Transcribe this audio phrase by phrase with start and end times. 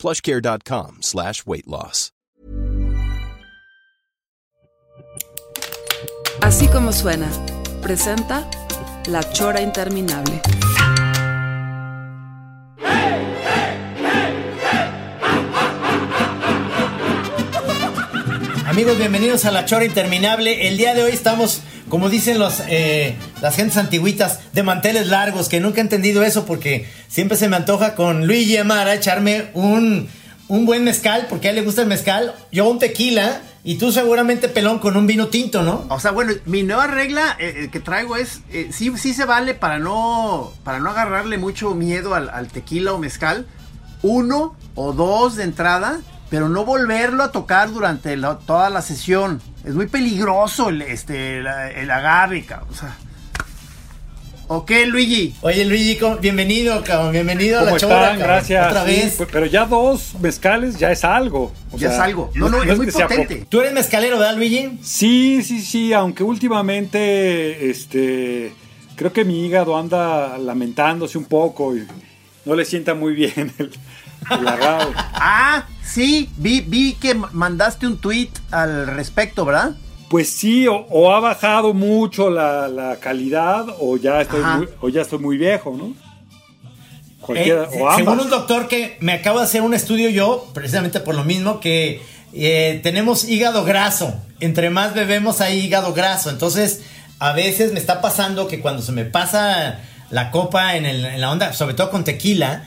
[0.00, 2.12] plushcare.com slash weight loss.
[6.42, 7.28] Así como suena,
[7.82, 8.48] presenta
[9.06, 10.40] La Chora Interminable.
[18.80, 20.66] Amigos, bienvenidos a La Chora Interminable.
[20.66, 25.50] El día de hoy estamos, como dicen los, eh, las gentes antiguitas, de manteles largos,
[25.50, 30.08] que nunca he entendido eso porque siempre se me antoja con Luigi Amara echarme un,
[30.48, 33.92] un buen mezcal, porque a él le gusta el mezcal, yo un tequila y tú
[33.92, 35.84] seguramente pelón con un vino tinto, ¿no?
[35.90, 39.52] O sea, bueno, mi nueva regla eh, que traigo es, eh, sí, sí se vale
[39.52, 43.46] para no, para no agarrarle mucho miedo al tequila o mezcal,
[44.00, 46.00] uno o dos de entrada,
[46.30, 49.42] pero no volverlo a tocar durante la- toda la sesión.
[49.64, 52.68] Es muy peligroso el, este, la- el agarre, cabrón.
[52.70, 52.96] O sea.
[54.52, 55.32] Ok, Luigi.
[55.42, 58.16] Oye, Luigi, ¿cómo- bienvenido, cabrón, bienvenido a ¿Cómo La Chora.
[58.16, 58.66] Gracias.
[58.68, 59.14] Otra Sí, vez.
[59.16, 61.52] pues, pero ya dos mezcales ya es algo.
[61.70, 62.32] O Ya sea, es algo.
[62.34, 63.36] No, no, es muy potente.
[63.36, 63.46] poco.
[63.48, 64.78] Tú eres mezcalero, ¿verdad, Luigi?
[64.82, 68.52] Sí, sí, sí, aunque últimamente, este,
[68.96, 71.86] creo que mi hígado anda lamentándose un poco y
[72.44, 73.70] no le sienta muy bien el,
[74.28, 79.72] Ah, sí, vi, vi que ma- mandaste un tweet al respecto, ¿verdad?
[80.08, 84.88] Pues sí, o, o ha bajado mucho la, la calidad o ya estoy muy, o
[84.88, 85.94] ya estoy muy viejo, ¿no?
[87.20, 87.96] Cualquiera, Eh, o ambas.
[87.96, 91.60] según un doctor que me acabo de hacer un estudio yo, precisamente por lo mismo,
[91.60, 94.14] que eh, tenemos hígado graso.
[94.40, 96.30] Entre más bebemos hay hígado graso.
[96.30, 96.82] Entonces,
[97.18, 101.20] a veces me está pasando que cuando se me pasa la copa en, el- en
[101.20, 102.64] la onda, sobre todo con tequila,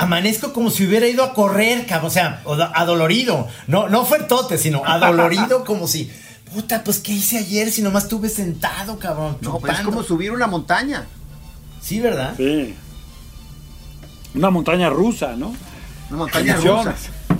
[0.00, 2.10] amanezco como si hubiera ido a correr, cabrón.
[2.10, 3.48] O sea, adolorido.
[3.66, 6.10] No, no fuertote, sino adolorido como si...
[6.52, 9.36] Puta, pues ¿qué hice ayer si nomás estuve sentado, cabrón?
[9.40, 9.90] No, pues es chupando"?
[9.90, 11.06] como subir una montaña.
[11.80, 12.34] Sí, ¿verdad?
[12.36, 12.74] Sí.
[14.34, 15.54] Una montaña rusa, ¿no?
[16.08, 16.94] Una montaña rusa.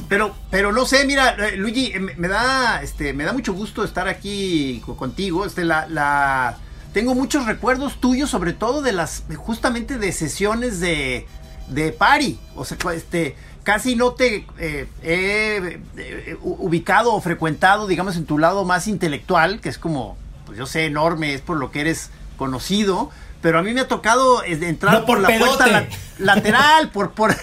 [0.09, 3.53] Pero, pero no sé, mira, eh, Luigi, eh, me, me da, este, me da mucho
[3.53, 5.45] gusto estar aquí co- contigo.
[5.47, 6.59] Este, la, la,
[6.93, 11.27] tengo muchos recuerdos tuyos, sobre todo de las, justamente de sesiones de,
[11.71, 12.39] de party.
[12.57, 18.27] O sea, cu- este, casi no te eh, he eh, ubicado o frecuentado, digamos, en
[18.27, 20.17] tu lado más intelectual, que es como,
[20.47, 23.11] pues yo sé, enorme, es por lo que eres conocido.
[23.43, 25.89] Pero a mí me ha tocado eh, entrar No por por, la puerta la-
[26.19, 27.35] lateral, por, por,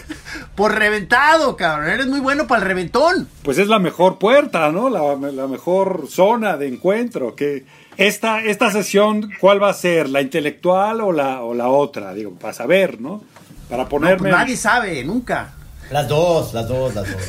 [0.53, 1.89] por reventado, cabrón.
[1.89, 3.27] Eres muy bueno para el reventón.
[3.41, 4.89] Pues es la mejor puerta, ¿no?
[4.89, 7.35] La, la mejor zona de encuentro.
[7.35, 7.65] Que
[7.97, 10.07] esta, esta sesión, ¿cuál va a ser?
[10.09, 12.13] ¿La intelectual o la, o la otra?
[12.13, 13.23] Digo, para saber, ¿no?
[13.69, 14.17] Para No, ponerme.
[14.17, 15.53] pues nadie sabe, nunca.
[15.91, 17.21] Las dos, las dos, las dos.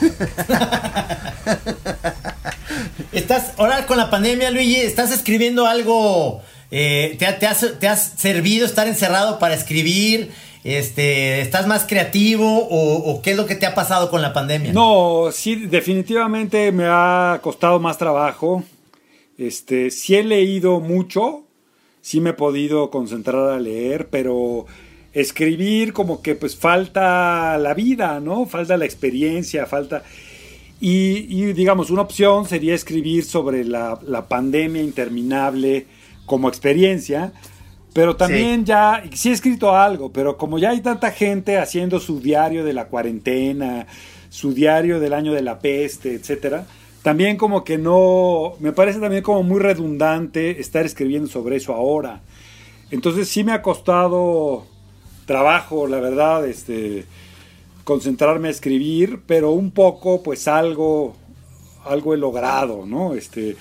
[3.12, 6.42] estás, ahora con la pandemia, Luigi, ¿estás escribiendo algo?
[6.70, 10.30] eh, te, ha- te has, ¿Te has servido estar encerrado para escribir?
[10.64, 14.32] Este, ¿Estás más creativo o, o qué es lo que te ha pasado con la
[14.34, 14.72] pandemia?
[14.72, 18.64] No, sí, definitivamente me ha costado más trabajo.
[19.38, 21.44] Este, sí he leído mucho,
[22.02, 24.66] sí me he podido concentrar a leer, pero
[25.20, 28.46] escribir como que pues falta la vida, ¿no?
[28.46, 30.02] Falta la experiencia, falta...
[30.80, 35.86] Y, y, digamos, una opción sería escribir sobre la, la pandemia interminable
[36.24, 37.32] como experiencia,
[37.92, 42.20] pero también ya, sí he escrito algo, pero como ya hay tanta gente haciendo su
[42.20, 43.88] diario de la cuarentena,
[44.28, 46.64] su diario del año de la peste, etcétera,
[47.02, 52.20] también como que no, me parece también como muy redundante estar escribiendo sobre eso ahora.
[52.92, 54.66] Entonces sí me ha costado
[55.28, 57.04] trabajo, la verdad, este,
[57.84, 61.14] concentrarme a escribir, pero un poco, pues algo,
[61.84, 63.14] algo he logrado, ¿no?
[63.14, 63.56] Este,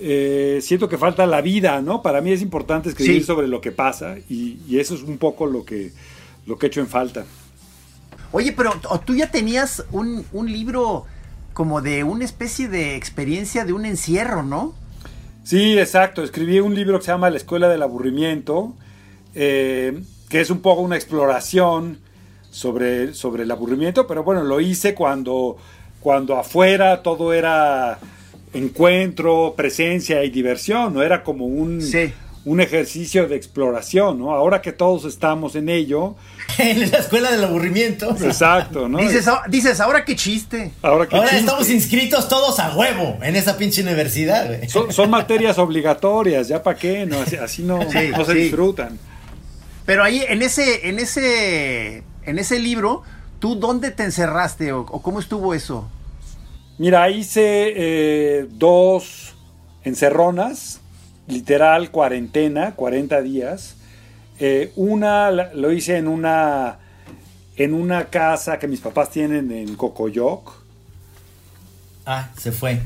[0.00, 2.02] eh, siento que falta la vida, ¿no?
[2.02, 3.26] Para mí es importante escribir Sí.
[3.26, 5.92] sobre lo que pasa y, y eso es un poco lo que,
[6.46, 7.24] lo que he hecho en falta.
[8.32, 8.72] Oye, pero
[9.04, 11.04] tú ya tenías un, un libro
[11.52, 14.74] como de una especie de experiencia de un encierro, ¿no?
[15.44, 16.22] Sí, exacto.
[16.22, 18.74] Escribí un libro que se llama La Escuela del Aburrimiento,
[19.34, 21.98] eh, que es un poco una exploración
[22.50, 25.58] sobre, sobre el aburrimiento, pero bueno, lo hice cuando,
[26.00, 27.98] cuando afuera todo era
[28.54, 32.12] encuentro, presencia y diversión, no era como un, Sí.
[32.44, 34.32] un ejercicio de exploración, ¿no?
[34.32, 36.16] Ahora que todos estamos en ello.
[36.58, 38.10] en la escuela del aburrimiento.
[38.22, 38.98] Exacto, ¿no?
[38.98, 40.72] Dices, ah- dices ahora qué chiste.
[40.82, 41.44] Ahora, qué Ahora chiste.
[41.44, 46.78] estamos inscritos todos a huevo en esa pinche universidad, son, son materias obligatorias, ya para
[46.78, 48.38] qué, no, así, así no, Sí, no se sí.
[48.40, 48.98] disfrutan.
[49.86, 53.02] Pero ahí, en ese, en ese, en ese libro,
[53.40, 55.88] ¿tú dónde te encerraste o, o cómo estuvo eso?
[56.78, 59.34] Mira, hice eh, dos
[59.84, 60.80] encerronas,
[61.26, 63.76] literal cuarentena, 40 días.
[64.38, 66.78] Eh, una lo hice en una
[67.56, 70.52] en una casa que mis papás tienen en Cocoyoc.
[72.06, 72.80] Ah, se fue.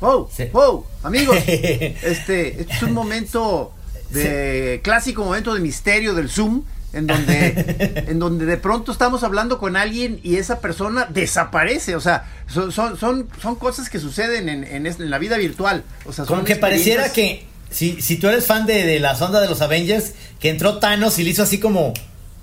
[0.00, 0.44] Wow, Sí.
[0.52, 3.72] wow, amigos, este, este es un momento
[4.12, 6.62] de clásico momento de misterio del Zoom,
[6.92, 11.96] en donde, en donde de pronto estamos hablando con alguien y esa persona desaparece.
[11.96, 15.84] O sea, son, son, son, son cosas que suceden en, en, en la vida virtual.
[16.04, 19.40] O sea, Como que pareciera que si, si tú eres fan de, de la sonda
[19.40, 21.94] de los Avengers, que entró Thanos y le hizo así como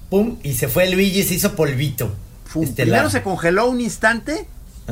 [0.09, 2.15] pum y se fue Luigi y se hizo polvito.
[2.75, 4.47] Primero se congeló un instante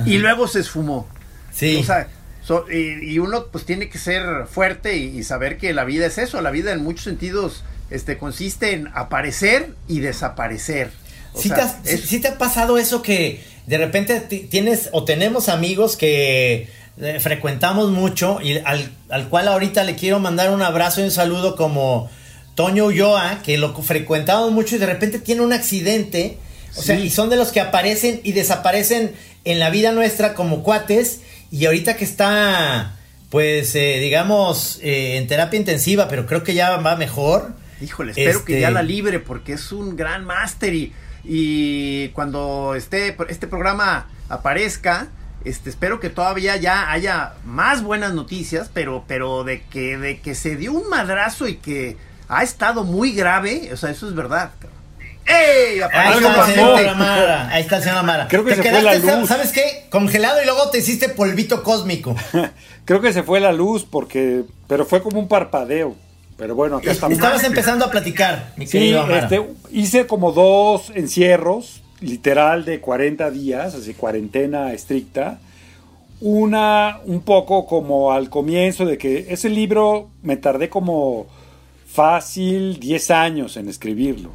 [0.06, 1.08] y luego se esfumó.
[1.52, 1.78] Sí.
[1.78, 2.08] O sea,
[2.48, 6.06] so- y, y uno pues tiene que ser fuerte y, y saber que la vida
[6.06, 6.42] es eso.
[6.42, 10.92] La vida en muchos sentidos este, consiste en aparecer y desaparecer.
[11.36, 14.48] ¿Sí, sea, te has- es- sí- sí te ha pasado eso que de repente ti-
[14.50, 20.20] tienes o tenemos amigos que eh, frecuentamos mucho y al, al cual ahorita le quiero
[20.20, 22.10] mandar un abrazo y un saludo como
[22.56, 26.38] Toño Ulloa, que lo frecuentamos mucho y de repente tiene un accidente.
[26.76, 29.12] O sea, y son de los que aparecen y desaparecen
[29.46, 31.20] en la vida nuestra como cuates.
[31.52, 32.96] Y ahorita que está,
[33.30, 37.54] pues, eh, digamos, eh, en terapia intensiva, pero creo que ya va mejor.
[37.82, 42.74] Híjole, espero que Este- ya la libre porque es un gran máster y, y cuando
[42.76, 45.08] esté este programa aparezca,
[45.46, 50.34] este espero que todavía ya haya más buenas noticias, pero pero de que de que
[50.36, 51.98] se dio un madrazo y que
[52.28, 54.52] ha estado muy grave, o sea, eso es verdad.
[54.60, 54.77] cabrón.
[55.28, 55.82] ¡Ey!
[55.94, 57.50] Ahí está, el señor Amara.
[57.52, 58.28] Ahí está el señor Amara.
[58.28, 59.30] Creo que Te se fue la quedaste, luz.
[59.30, 59.86] ¿sabes qué?
[59.90, 62.16] Congelado y luego te hiciste polvito cósmico.
[62.86, 65.96] Creo que se fue la luz porque pero fue como un parpadeo.
[66.38, 67.18] Pero bueno, acá estamos.
[67.18, 69.20] Estabas empezando a platicar, mi Sí, querido Amara.
[69.24, 75.40] este, hice como dos encierros, literal de 40 días, así cuarentena estricta.
[76.20, 81.28] Una un poco como al comienzo de que ese libro me tardé como
[81.92, 84.32] fácil 10 años en escribirlo.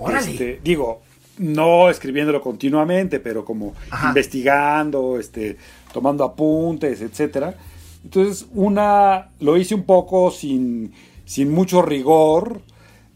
[0.00, 0.30] Órale.
[0.32, 1.02] Este, digo,
[1.38, 4.08] no escribiéndolo continuamente, pero como Ajá.
[4.08, 5.56] investigando, este,
[5.92, 7.54] tomando apuntes, etcétera.
[8.02, 10.92] Entonces, una lo hice un poco sin,
[11.24, 12.60] sin mucho rigor,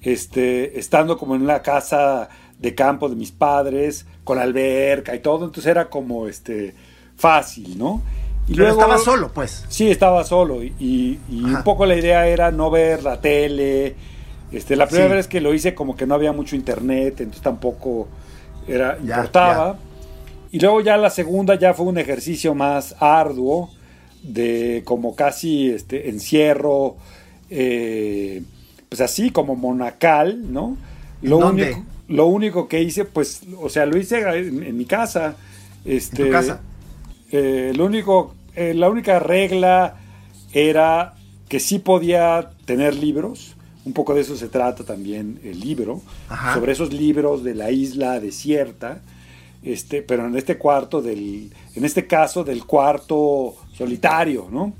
[0.02, 2.28] este, estando como en una casa
[2.58, 6.74] de campo de mis padres, con alberca y todo, entonces era como este
[7.16, 8.02] fácil, ¿no?
[8.46, 9.64] Y Pero estaba solo, pues.
[9.68, 13.94] Sí, estaba solo y, y- un poco la idea era no ver la tele.
[14.54, 15.16] Este, la primera Sí.
[15.16, 18.08] vez que lo hice como que no había mucho internet, entonces tampoco
[18.66, 19.78] era Ya, importaba.
[20.52, 23.70] Y luego ya la segunda ya fue un ejercicio más arduo
[24.22, 26.96] de como casi este encierro,
[27.50, 28.42] eh,
[28.88, 30.78] pues así como monacal, ¿no?
[31.22, 31.64] Lo dónde?
[31.64, 35.36] único, lo único que hice, pues, o sea, lo hice en, en mi casa.
[35.84, 36.60] Este, ¿En tu casa?
[37.32, 39.96] eh, lo único, eh, la única regla
[40.52, 41.14] era
[41.48, 43.56] que sí podía tener libros.
[43.84, 46.00] Un poco de eso se trata también el libro.
[46.28, 46.54] Ajá.
[46.54, 49.00] Sobre esos libros de la isla desierta.
[49.62, 54.74] Este, pero en este cuarto del, en este caso del cuarto solitario, ¿no?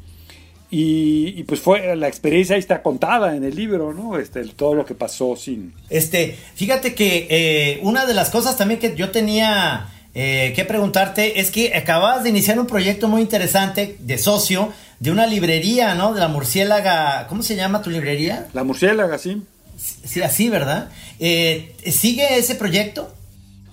[0.71, 4.19] Y, y, pues fue la experiencia ahí está contada en el libro, ¿no?
[4.19, 5.73] Este, todo lo que pasó sin.
[5.89, 11.41] Este, fíjate que eh, una de las cosas también que yo tenía eh, que preguntarte
[11.41, 16.15] es que acababas de iniciar un proyecto muy interesante de socio de una librería, ¿no?
[16.15, 17.27] De la murciélaga.
[17.29, 18.47] ¿Cómo se llama tu librería?
[18.55, 19.43] La murciélaga, sí.
[19.77, 20.89] Sí, así, ¿verdad?
[21.19, 23.13] Eh, ¿Sigue ese proyecto?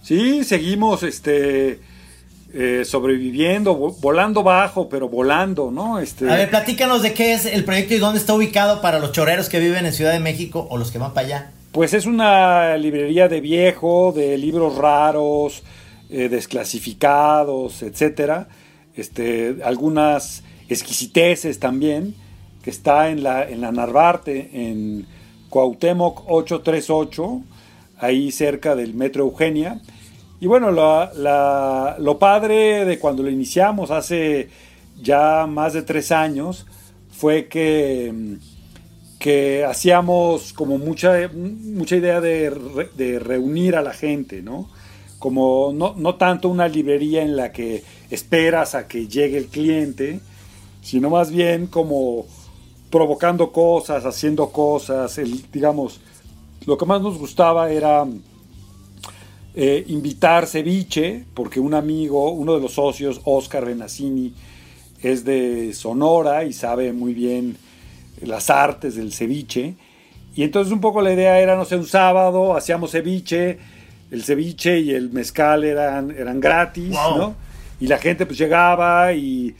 [0.03, 1.79] Sí, seguimos este,
[2.53, 5.99] eh, sobreviviendo, vo- volando bajo, pero volando, ¿no?
[5.99, 9.11] Este, A ver, platícanos de qué es el proyecto y dónde está ubicado para los
[9.11, 11.51] choreros que viven en Ciudad de México o los que van para allá.
[11.71, 15.63] Pues es una librería de viejo, de libros raros,
[16.09, 18.47] eh, desclasificados, etcétera.
[18.95, 22.15] Este, algunas exquisiteces también,
[22.63, 25.05] que está en la, en la Narvarte, en
[25.49, 27.41] Cuauhtémoc 838,
[27.99, 29.81] ahí cerca del Metro Eugenia.
[30.39, 34.49] Y bueno, lo padre de cuando lo iniciamos hace
[35.01, 36.65] ya más de tres años
[37.11, 38.39] fue que
[39.21, 42.51] que hacíamos como mucha, mucha idea de,
[42.97, 44.67] de reunir a la gente, ¿no?
[45.19, 50.19] Como no, no tanto una librería en la que esperas a que llegue el cliente,
[50.81, 52.25] sino más bien como
[52.89, 56.01] provocando cosas, haciendo cosas, el, digamos,
[56.65, 58.05] lo que más nos gustaba era
[59.55, 64.33] eh, invitar ceviche, porque un amigo, uno de los socios, Oscar Benassini,
[65.01, 67.57] es de Sonora y sabe muy bien
[68.21, 69.75] las artes del ceviche.
[70.35, 73.57] Y entonces un poco la idea era, no sé, un sábado hacíamos ceviche,
[74.11, 77.35] el ceviche y el mezcal eran, eran gratis, ¿no?
[77.79, 79.55] Y la gente pues llegaba y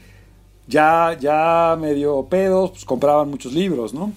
[0.71, 4.13] ya, ya medio pedos, pues compraban muchos libros, ¿no?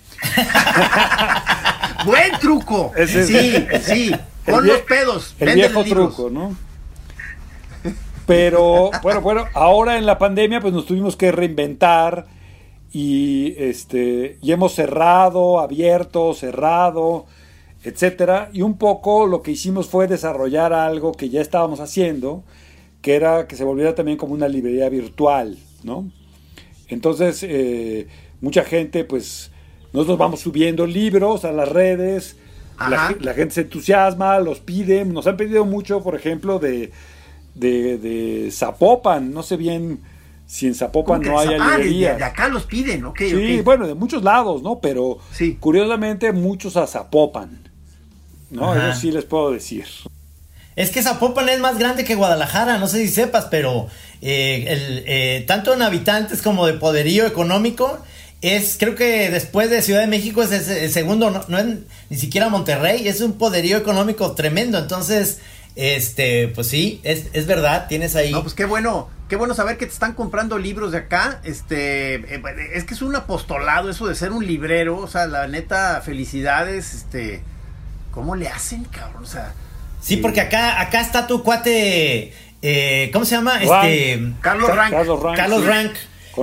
[2.06, 2.92] Buen truco.
[3.06, 4.14] sí, sí.
[4.46, 5.34] Con los pedos.
[5.40, 6.56] El viejo truco, ¿no?
[8.26, 12.26] Pero bueno, bueno, ahora en la pandemia pues nos tuvimos que reinventar
[12.90, 17.26] y este y hemos cerrado, abierto, cerrado,
[17.82, 22.44] etcétera, y un poco lo que hicimos fue desarrollar algo que ya estábamos haciendo,
[23.02, 26.10] que era que se volviera también como una librería virtual, ¿no?
[26.88, 28.08] Entonces, eh,
[28.40, 29.50] mucha gente, pues,
[29.92, 32.36] nosotros vamos subiendo libros a las redes,
[32.78, 36.90] la, gente se entusiasma, los pide, nos han pedido mucho, por ejemplo, de,
[37.54, 40.00] de, Zapopan, no sé bien
[40.46, 42.18] si en Zapopan no hay librerías.
[42.18, 43.20] De, acá los piden, ok.
[43.20, 44.80] Sí, bueno, de muchos lados, ¿no?
[44.80, 45.18] Pero
[45.60, 47.70] curiosamente muchos a Zapopan,
[48.50, 48.74] ¿no?
[48.74, 49.86] Eso sí les puedo decir.
[50.76, 53.86] Es que Zapopan es más grande que Guadalajara, no sé si sepas, pero
[54.22, 58.00] eh, eh, tanto en habitantes como de poderío económico,
[58.42, 61.66] es, creo que después de Ciudad de México es el, segundo, no, es
[62.10, 64.78] ni siquiera Monterrey, es un poderío económico tremendo.
[64.78, 65.38] Entonces,
[65.76, 68.32] este, pues sí, es, es verdad, tienes ahí.
[68.32, 71.40] No, pues qué bueno, qué bueno saber que te están comprando libros de acá.
[71.44, 72.42] Este, eh,
[72.74, 76.92] es que es un apostolado eso de ser un librero, o sea, la neta, felicidades,
[76.94, 77.42] este,
[78.10, 79.22] ¿cómo le hacen, cabrón?
[79.22, 79.54] O sea.
[80.04, 83.62] Sí, porque acá, acá está tu cuate, eh, ¿cómo se llama?
[83.62, 84.92] Este, Carlos Rank.
[85.34, 85.94] Carlos Rank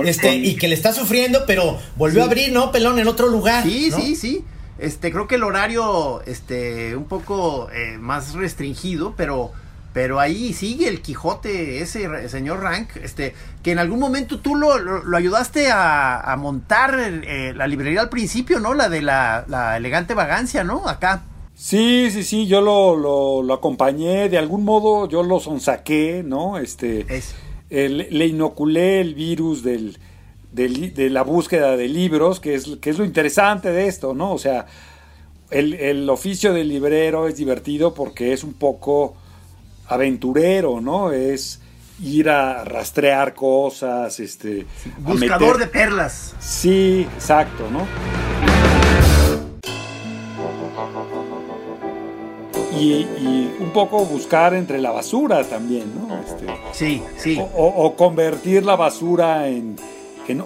[0.04, 2.72] este, y que le está sufriendo, pero volvió a abrir, ¿no?
[2.72, 3.62] Pelón, en otro lugar.
[3.62, 4.44] Sí, sí, sí.
[4.78, 9.52] Este, creo que el horario, este, un poco eh, más restringido, pero,
[9.92, 14.78] pero ahí sigue el Quijote, ese señor Rank, este, que en algún momento tú lo,
[14.78, 18.74] lo, ayudaste a, montar eh, la librería al principio, ¿no?
[18.74, 20.88] La de la, la elegante vagancia, ¿no?
[20.88, 21.22] Acá.
[21.62, 26.58] Sí, sí, sí, yo lo, lo, lo, acompañé, de algún modo yo lo sonsaqué, ¿no?
[26.58, 27.36] Este, es
[27.72, 29.96] le inoculé el virus del,
[30.50, 34.32] de la búsqueda de libros, que es, que es lo interesante de esto, ¿no?
[34.32, 34.66] O sea,
[35.50, 39.14] el, oficio del librero es divertido porque es un poco
[39.86, 41.12] aventurero, ¿no?
[41.12, 41.60] Es
[42.02, 44.66] ir a rastrear cosas, este...
[44.98, 46.34] Buscador de perlas.
[46.40, 48.31] Sí, exacto, ¿no?
[52.78, 53.06] Y,
[53.60, 56.18] un poco buscar entre la basura también, ¿no?
[56.20, 57.40] Este, sí, sí.
[57.54, 59.76] O, convertir la basura en,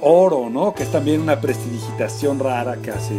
[0.01, 0.75] oro, ¿no?
[0.75, 3.15] Que es también una prestidigitación rara que hace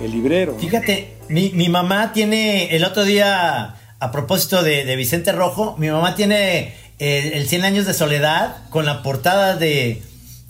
[0.00, 0.56] el, librero.
[0.58, 6.74] Fíjate, mi, mamá tiene, el otro día, a propósito de, Vicente Rojo, mi mamá tiene
[6.98, 10.02] el, el, 100 años de soledad con la portada de,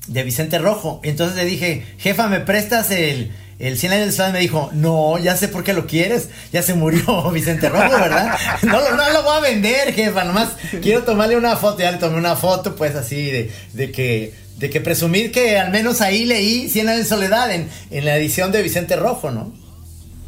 [0.09, 1.01] de Vicente Rojo.
[1.03, 5.19] Entonces le dije, jefa, ¿me prestas el el 100 años de soledad me dijo, no,
[5.19, 8.37] ya sé por qué lo quieres, ya se murió Vicente Rojo, ¿verdad?
[8.63, 10.51] No, no lo voy a vender, jefa, nomás
[10.83, 14.71] quiero tomarle una foto, ya le tomé una foto, pues así, de, de que de
[14.71, 18.51] que presumir que al menos ahí leí 100 años de soledad en, en la edición
[18.51, 19.53] de Vicente Rojo, ¿no?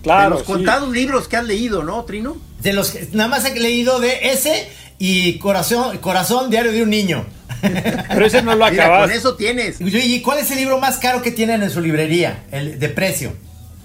[0.02, 0.30] Claro.
[0.30, 2.36] De los contados libros que has leído, ¿no, Trino?
[2.60, 4.68] De los que nada más he leído de ese
[5.02, 7.24] y Corazón, Corazón Diario de un Niño.
[7.62, 9.08] Pero ese no lo acabas.
[9.08, 9.80] con eso tienes.
[9.80, 12.44] ¿Y cuál es el libro más caro que tienen en su librería?
[12.52, 13.32] El de precio.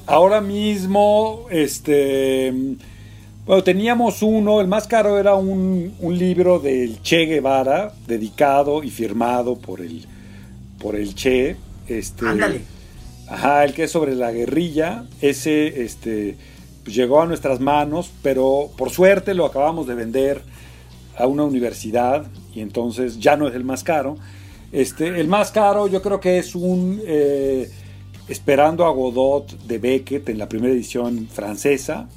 [0.07, 2.53] Ahora mismo, este.
[3.45, 9.55] Bueno, teníamos uno, el más caro era un, libro del Che Guevara, dedicado y firmado
[9.55, 10.05] por el,
[10.79, 11.55] por el Che.
[11.88, 12.60] Este, Ándale.
[13.29, 15.05] Ajá, el que es sobre la guerrilla.
[15.22, 16.36] Ese este,
[16.84, 20.54] pues, llegó a nuestras manos, pero por suerte lo acabamos de vender
[21.17, 24.17] a una universidad y entonces ya no es el más caro.
[24.72, 27.69] Este, el más caro yo creo que es un eh,
[28.27, 32.07] Esperando a Godot de Beckett en la primera edición francesa.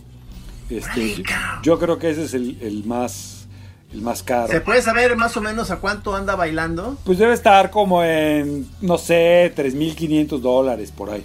[0.70, 1.22] Este,
[1.62, 3.46] yo creo que ese es el, más
[3.92, 4.48] el más caro.
[4.48, 6.96] ¿Se puede saber más o menos a cuánto anda bailando?
[7.04, 11.24] Pues debe estar como en, no sé, 3.500 dólares por ahí.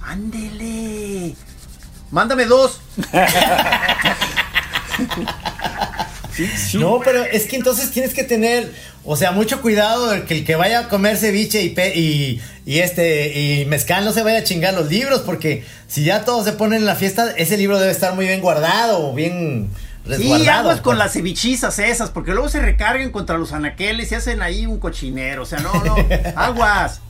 [0.00, 1.34] Ándele.
[2.10, 2.80] Mándame dos.
[6.74, 8.72] No, pero es que entonces tienes que tener,
[9.04, 13.38] o sea, mucho cuidado de que el que vaya a comer ceviche y, y, este
[13.38, 16.80] y mezcal no se vaya a chingar los libros, porque si ya todos se ponen
[16.80, 19.70] en la fiesta, ese libro debe estar muy bien guardado o bien
[20.04, 20.42] resguardado.
[20.42, 24.42] Sí, aguas con las cevichizas esas, porque luego se recargan contra los anaqueles y hacen
[24.42, 25.96] ahí un cochinero, o sea, no, no,
[26.36, 27.00] aguas.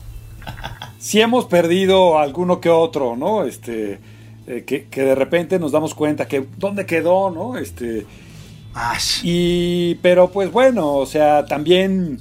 [0.99, 3.45] sí hemos perdido alguno que otro, ¿no?
[3.45, 3.99] Este,
[4.47, 7.57] eh, que, que, de repente nos damos cuenta que dónde quedó, ¿no?
[7.57, 8.05] Este,
[9.23, 12.19] y, pero pues bueno, o sea, también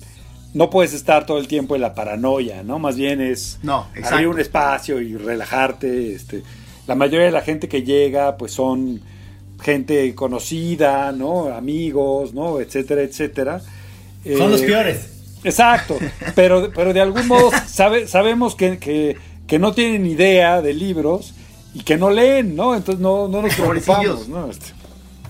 [0.54, 2.78] no puedes estar todo el tiempo en la paranoia, ¿no?
[2.78, 6.14] Más bien es no, abrir un espacio y relajarte.
[6.14, 6.42] Este,
[6.86, 9.00] la mayoría de la gente que llega, pues son
[9.62, 11.48] gente conocida, ¿no?
[11.48, 12.60] Amigos, ¿no?
[12.60, 13.60] Etcétera, etcétera.
[14.36, 15.08] Son los eh, peores.
[15.44, 15.98] Exacto,
[16.34, 19.16] pero, pero de algún modo sabe, sabemos que, que,
[19.46, 21.34] que, no tienen idea de libros
[21.74, 22.76] y que no leen, ¿no?
[22.76, 24.50] Entonces no, no nos preocupamos, ¿no?
[24.50, 24.81] Este.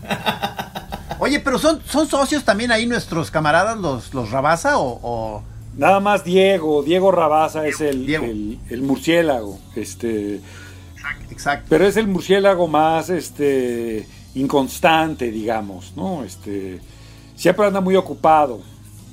[1.19, 5.43] Oye, pero son, son socios también ahí nuestros camaradas, los, los Rabasa o,
[5.77, 10.41] Nada más Diego, Diego Rabasa es el, el, el, murciélago, este...
[11.31, 11.67] Exacto.
[11.71, 16.25] Pero es el murciélago más, este, inconstante, digamos, ¿no?
[16.25, 16.79] Este,
[17.37, 18.61] siempre anda muy ocupado.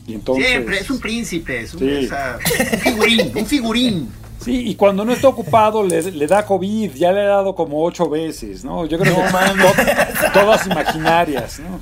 [0.06, 4.12] Y entonces, siempre, es un príncipe, es un, un figurín, un figurín.
[4.42, 7.84] Sí, y cuando no está ocupado le, le, da COVID, ya le ha dado como
[7.84, 8.86] ocho veces, ¿no?
[8.86, 11.82] Yo creo que to, todas imaginarias, ¿no?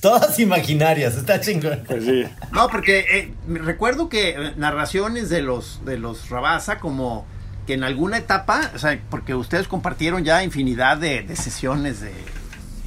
[0.00, 1.82] todas imaginarias, está chingón.
[1.86, 2.24] Pues sí.
[2.52, 7.24] No, porque eh, recuerdo que eh, narraciones de los de los Rabasa como
[7.66, 12.12] que en alguna etapa, o sea, porque ustedes compartieron ya infinidad de, de sesiones de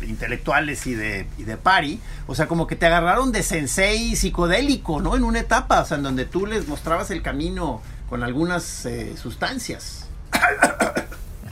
[0.02, 5.02] intelectuales y de, y de pari, o sea, como que te agarraron de sensei psicodélico,
[5.02, 5.16] ¿no?
[5.16, 9.16] En una etapa, o sea, en donde tú les mostrabas el camino con algunas eh,
[9.18, 10.08] sustancias.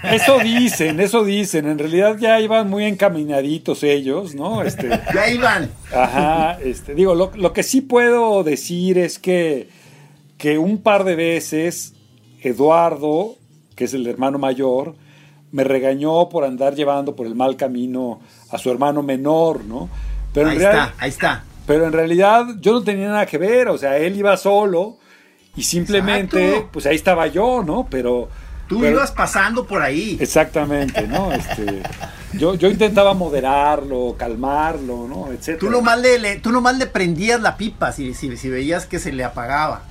[0.04, 1.68] Eso dicen, eso dicen.
[1.68, 4.62] En realidad ya iban muy encaminaditos ellos, ¿no?
[4.62, 5.72] Este, ya iban.
[5.94, 9.70] Ajá, este, digo, lo, lo, que sí puedo decir es que,
[10.38, 11.94] que un par de veces
[12.42, 13.36] Eduardo,
[13.76, 14.96] que es el hermano mayor,
[15.52, 18.20] me regañó por andar llevando por el mal camino
[18.52, 19.90] a su hermano menor, ¿no?
[20.34, 21.44] Pero ahí está, ahí está.
[21.66, 24.98] Pero en realidad yo no tenía nada que ver, o sea, él iba solo
[25.56, 26.70] y simplemente, Exacto.
[26.74, 27.88] pues ahí estaba yo, ¿no?
[27.90, 28.30] Pero...
[28.68, 30.18] Tú pero, ibas pasando por ahí.
[30.20, 31.32] Exactamente, ¿no?
[31.32, 31.84] Este,
[32.34, 35.32] yo, yo intentaba moderarlo, calmarlo, ¿no?
[35.32, 35.60] Etcétera.
[35.60, 39.14] Tú nomás le, tú nomás le prendías la pipa si, si, si veías que se
[39.14, 39.84] le apagaba.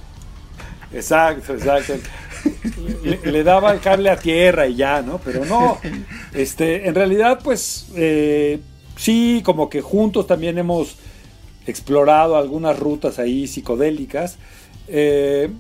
[0.93, 1.95] Exacto, exacto.
[3.03, 5.19] Le, le, daba el cable a tierra y ya, ¿no?
[5.19, 5.79] Pero no,
[6.33, 8.61] este, en realidad, pues, eh,
[8.97, 10.97] sí, como que juntos también hemos
[11.67, 14.39] explorado algunas rutas ahí psicodélicas,
[14.89, 15.51] eh,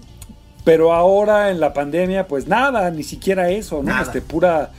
[0.64, 3.90] pero ahora en la pandemia, pues nada, ni siquiera eso, ¿no?
[3.90, 4.02] Nada.
[4.02, 4.72] Este, pura,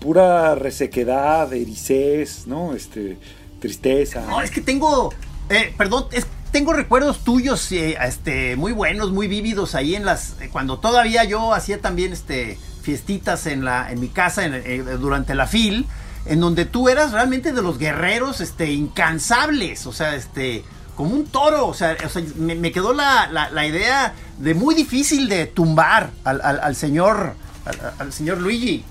[0.00, 2.74] pura resequedad, ericés, ¿no?
[2.74, 3.18] Este,
[3.60, 4.26] tristeza.
[4.28, 5.12] No, es que tengo,
[5.48, 10.40] eh, perdón, es tengo recuerdos tuyos eh, este, muy buenos, muy vívidos ahí en las.
[10.40, 15.34] Eh, cuando todavía yo hacía también este, fiestitas en, la, en mi casa eh, durante
[15.34, 15.84] la FIL,
[16.26, 20.62] en donde tú eras realmente de los guerreros este, incansables, o sea, este,
[20.94, 21.66] como un toro.
[21.66, 21.96] O sea,
[22.36, 27.34] me, quedó la, la, la, idea de muy difícil de tumbar al, al señor,
[27.98, 28.84] al señor Luigi.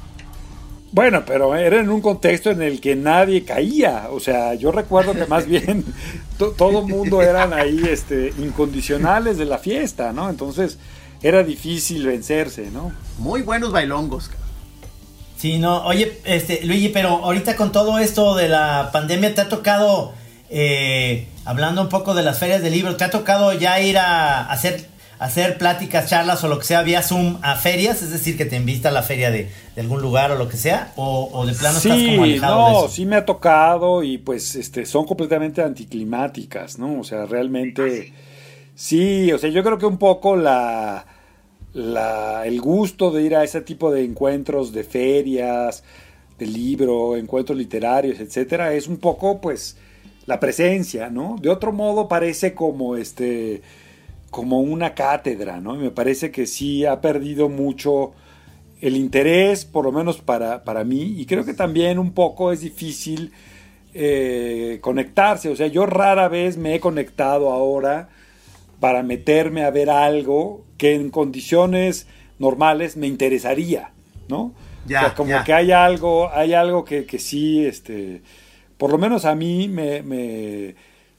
[0.94, 4.10] Bueno, pero era en un contexto en el que nadie caía.
[4.12, 5.84] O sea, yo recuerdo que más bien
[6.38, 10.30] to, todo mundo eran ahí este, incondicionales de la fiesta, ¿no?
[10.30, 10.78] Entonces
[11.24, 12.92] era difícil vencerse, ¿no?
[13.18, 14.30] Muy buenos bailongos.
[15.36, 19.50] Sí, no, oye, este, Luigi, pero ahorita con todo esto de la pandemia, ¿te ha
[19.50, 20.14] tocado,
[20.52, 24.46] eh, hablando un poco de las ferias de libros, ¿te ha tocado ya ir a
[24.46, 24.93] hacer
[25.24, 28.58] hacer pláticas, charlas o lo que sea vía Zoom a ferias, es decir, que te
[28.58, 31.54] invita a la feria de, de algún lugar o lo que sea, o, o de
[31.54, 32.90] plano sí, estás como alejado no, de eso.
[32.90, 37.00] sí me ha tocado y pues este son completamente anticlimáticas, ¿no?
[37.00, 38.12] O sea, realmente
[38.76, 41.06] sí, o sea, yo creo que un poco la,
[41.74, 45.86] la el gusto de ir a ese tipo de encuentros de ferias,
[46.38, 49.78] de libro, encuentros literarios, etcétera, es un poco pues
[50.26, 51.38] la presencia, ¿no?
[51.42, 53.62] De otro modo parece como este
[54.34, 55.76] como una cátedra, ¿no?
[55.76, 58.14] Y me parece que sí ha perdido mucho
[58.82, 62.62] el interés, por lo menos para, para mí, y creo que también un poco es
[62.62, 63.32] difícil
[63.94, 68.10] eh, conectarse, o sea, yo rara vez me he conectado ahora
[68.80, 72.08] para meterme a ver algo que en condiciones
[72.40, 73.92] normales me interesaría,
[74.30, 74.52] ¿no?
[74.88, 75.44] Ya, o sea, como ya.
[75.44, 78.24] que hay algo, hay algo que, que sí, este,
[78.80, 80.74] por lo menos a mí me, me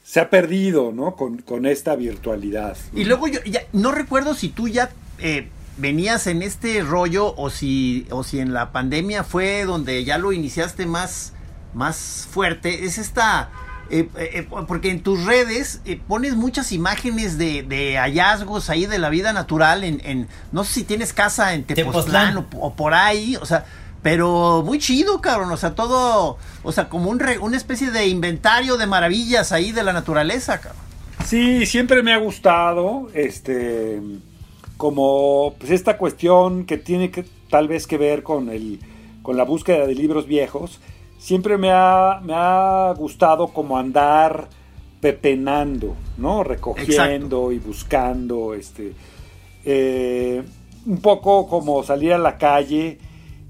[0.05, 1.17] se ha perdido, ¿no?
[1.17, 2.77] Con, con esta virtualidad.
[2.95, 7.49] Y luego yo ya, no recuerdo si tú ya eh, venías en este rollo o
[7.49, 11.33] si, o si en la pandemia fue donde ya lo iniciaste más,
[11.73, 12.85] más fuerte.
[12.85, 13.51] Es esta...
[13.91, 18.99] Eh, eh, porque en tus redes eh, pones muchas imágenes de, de, hallazgos ahí de
[18.99, 22.95] la vida natural en, en no sé si tienes casa en Tepoztlán, o, o, por
[22.95, 23.67] ahí, o sea,
[24.05, 28.07] pero muy chido, cabrón, o sea, todo, o sea, como un re, una especie de
[28.07, 30.83] inventario de maravillas ahí de la naturaleza, cabrón.
[31.25, 34.03] Sí, siempre me ha gustado, este,
[34.77, 38.79] como pues esta cuestión que tiene que tal vez que ver con el,
[39.23, 40.81] con la búsqueda de libros viejos.
[41.17, 44.51] Siempre me ha, me ha gustado como andar
[45.01, 46.45] pepenando, ¿no?
[46.45, 48.93] Recogiendo y buscando, este,
[49.65, 50.43] eh,
[50.85, 52.99] un poco como salir a la calle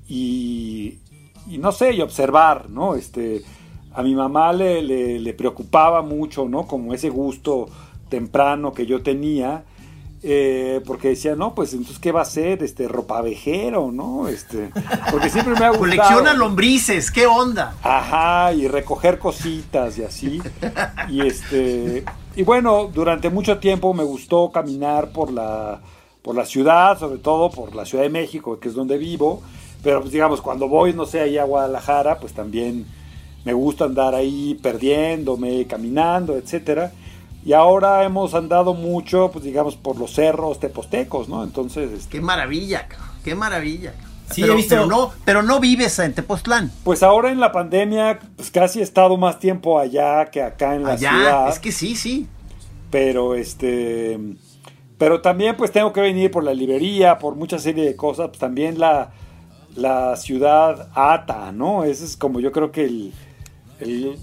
[0.09, 0.99] y,
[1.49, 2.95] y no sé, y observar, ¿no?
[2.95, 3.43] Este,
[3.95, 6.67] a mi mamá le, le, preocupaba mucho, ¿no?
[6.67, 7.69] Como ese gusto
[8.09, 9.65] temprano que yo tenía.
[10.27, 12.63] Eh, porque decía, no, pues entonces, ¿qué va a hacer?
[12.63, 14.27] Este, ropavejero, ¿no?
[14.27, 14.71] Este,
[15.11, 15.81] porque siempre me ha gustado.
[15.81, 17.77] Colecciona lombrices, ¿qué onda?
[17.83, 20.41] Ajá, y recoger cositas y así.
[21.11, 22.05] Y este,
[22.37, 25.83] y bueno, durante mucho tiempo me gustó caminar por la,
[26.23, 29.43] por la ciudad, sobre todo por la Ciudad de México, que es donde vivo.
[29.85, 32.87] Pero pues digamos, cuando voy, no sé, ahí a Guadalajara, pues también
[33.45, 36.91] me gusta andar ahí perdiéndome, caminando, etcétera.
[37.45, 41.45] Y ahora hemos andado mucho, pues digamos, por los cerros tepostecos, ¿no?
[41.45, 41.93] Entonces...
[41.93, 42.17] Este...
[42.17, 42.89] Qué maravilla,
[43.23, 43.93] qué maravilla.
[44.31, 44.87] Sí, pero, he visto...
[44.87, 46.73] no, pero no vives en Tepoztlán.
[46.83, 50.85] Pues ahora en la pandemia, pues casi he estado más tiempo allá que acá en
[50.85, 51.49] la allá, ciudad.
[51.51, 52.27] Es que sí, sí.
[52.91, 54.19] Pero este...
[54.97, 58.29] Pero también pues tengo que venir por la librería, por mucha serie de cosas.
[58.29, 59.13] Pues también la,
[59.77, 61.85] la ciudad ata, ¿no?
[61.85, 63.13] Ese es como yo creo que el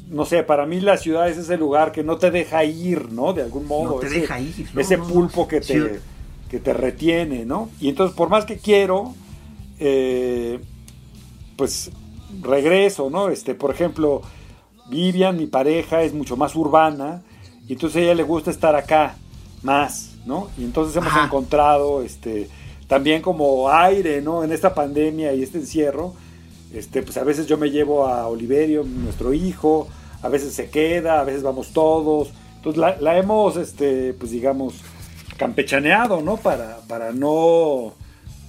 [0.10, 3.34] no sé, para mí la ciudad es ese lugar que no te deja ir, ¿no?
[3.34, 3.96] De algún modo.
[3.96, 4.70] No te ese, deja ir.
[4.78, 6.00] ese pulpo que te,
[6.50, 7.70] que te retiene, ¿no?
[7.80, 9.14] Y entonces, por más que quiero,
[9.80, 10.60] eh,
[11.58, 11.92] pues
[12.42, 13.30] regreso, ¿no?
[13.30, 14.22] Este, por ejemplo,
[14.90, 17.22] Vivian, mi pareja, es mucho más urbana
[17.68, 19.16] y entonces a ella le gusta estar acá
[19.64, 20.50] más, ¿no?
[20.58, 22.50] Y entonces hemos encontrado, este,
[22.92, 24.44] también como aire, ¿no?
[24.44, 26.14] En esta pandemia y este encierro
[26.74, 29.88] este, pues a veces yo me llevo a Oliverio, nuestro hijo,
[30.22, 32.32] a veces se queda, a veces vamos todos.
[32.58, 34.76] Entonces la, hemos, este, pues digamos,
[35.38, 36.36] campechaneado, ¿no?
[36.36, 37.94] Para, para no,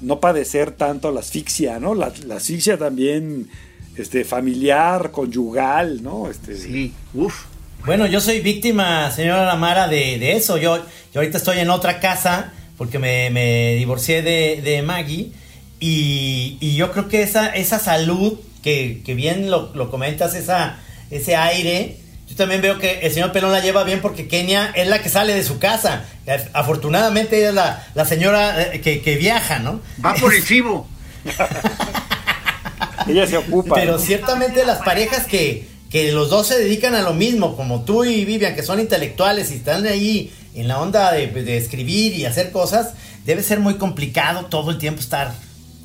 [0.00, 1.94] no padecer tanto la asfixia, ¿no?
[1.94, 3.48] La, asfixia también
[3.94, 6.28] este, familiar, conyugal, ¿no?
[6.28, 7.44] Este, sí, uff.
[7.86, 10.56] Bueno, yo soy víctima, señora Lamara, de, de eso.
[10.56, 12.52] Yo, yo ahorita estoy en otra casa
[12.82, 15.30] porque me, me divorcié de, de Maggie
[15.78, 22.34] y, yo creo que esa, esa salud, que, bien lo, comentas, esa, ese aire, yo
[22.34, 25.32] también veo que el señor Pelón la lleva bien porque Kenia es la que sale
[25.32, 26.06] de su casa.
[26.54, 29.80] Afortunadamente ella es la, la señora eh, que, viaja, ¿no?
[30.04, 30.88] Va por el chivo.
[33.06, 33.76] ella se ocupa.
[33.76, 38.04] Pero ciertamente las parejas que, que los dos se dedican a lo mismo, como tú
[38.04, 42.24] y Vivian, que son intelectuales y están ahí en la onda de, de escribir y
[42.24, 45.32] hacer cosas, debe ser muy complicado todo el tiempo estar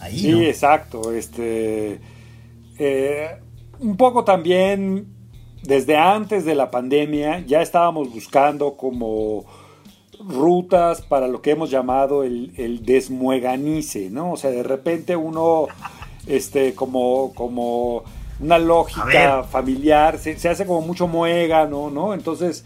[0.10, 1.12] sí, exacto.
[1.12, 2.00] Este,
[2.78, 3.30] eh,
[3.80, 5.08] un poco también
[5.64, 9.46] desde antes de la pandemia ya estábamos buscando como
[10.20, 14.34] rutas para lo que hemos llamado el, el desmueganice, ¿no?
[14.34, 15.68] O sea, de repente uno,
[16.26, 18.04] este, como, como
[18.40, 22.14] una lógica familiar, se, se, hace como mucho muégano, ¿no?
[22.14, 22.64] Entonces,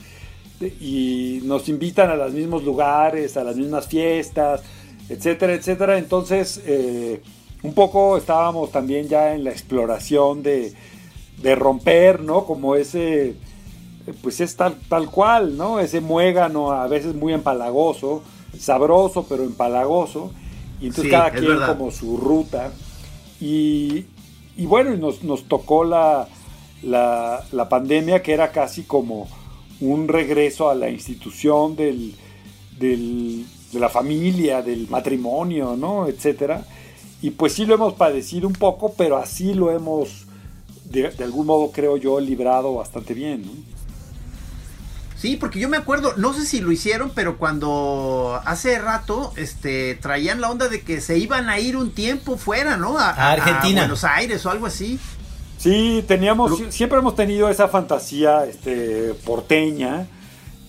[0.62, 4.62] y nos invitan a los mismos lugares, a las mismas fiestas,
[5.10, 5.98] etcétera, etcétera.
[5.98, 7.22] Entonces, eh,
[7.64, 10.74] un poco estábamos también ya en la exploración de,
[11.56, 12.46] romper, ¿no?
[12.46, 13.36] Como ese,
[14.22, 15.80] pues es tal, tal cual, ¿no?
[15.80, 18.24] Ese muégano a veces muy empalagoso,
[18.58, 20.32] sabroso pero empalagoso.
[20.80, 22.72] Y entonces cada quien como su ruta.
[23.40, 24.06] Y,
[24.58, 26.28] bueno, y nos, nos tocó la,
[26.84, 29.28] la, la, pandemia que era casi como
[29.82, 32.16] un regreso a la institución del,
[32.80, 36.08] del de la familia, del matrimonio, ¿no?
[36.08, 36.66] Etcétera.
[37.22, 40.26] Y pues sí lo hemos padecido un poco, pero así lo hemos,
[40.86, 43.52] de, algún modo creo yo, librado bastante bien, ¿no?
[45.16, 49.94] Sí, porque yo me acuerdo, no sé si lo hicieron, pero cuando hace rato este,
[49.94, 52.98] traían la onda de que se iban a ir un tiempo fuera, ¿no?
[52.98, 53.82] A, Argentina.
[53.82, 55.00] A Buenos Aires o algo así.
[55.62, 60.08] Sí, teníamos, siempre hemos tenido esa fantasía este, porteña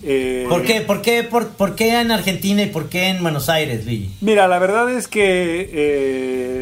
[0.05, 0.81] eh, ¿Por qué?
[0.81, 4.11] ¿Por qué, por, qué en Argentina y por qué en Buenos Aires, Luigi?
[4.19, 5.69] Mira, la verdad es que...
[5.71, 6.61] Eh...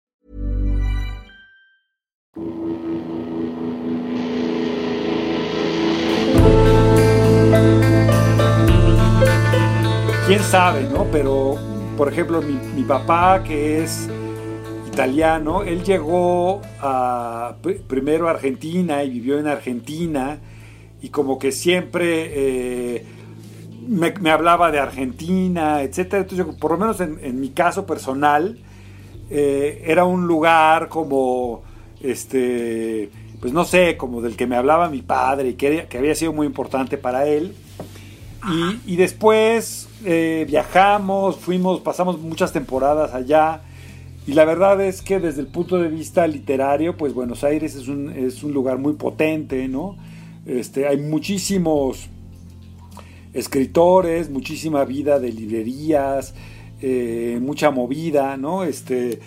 [10.43, 11.05] Sabe, ¿no?
[11.11, 11.55] Pero,
[11.97, 14.09] por ejemplo, mi, papá, que es
[14.87, 16.61] italiano, él llegó
[17.87, 20.39] primero a Argentina y vivió en Argentina
[21.01, 23.05] y como que siempre eh,
[23.87, 26.23] me, hablaba de Argentina, etcétera.
[26.23, 28.57] Entonces, yo, por lo menos en, mi caso personal,
[29.29, 31.63] eh, era un lugar como,
[32.01, 36.33] este, pues no sé, como del que me hablaba mi padre y que había sido
[36.33, 37.55] muy importante para él.
[38.49, 43.61] Y, y después eh, viajamos, fuimos, pasamos muchas temporadas allá.
[44.27, 47.87] Y la verdad es que desde el punto de vista literario, pues Buenos Aires es
[47.87, 49.97] un, es un lugar muy potente, ¿no?
[50.45, 52.09] Este, hay muchísimos
[53.33, 56.33] escritores, muchísima vida de librerías,
[56.81, 58.63] eh, mucha movida, ¿no?
[58.63, 59.19] Este,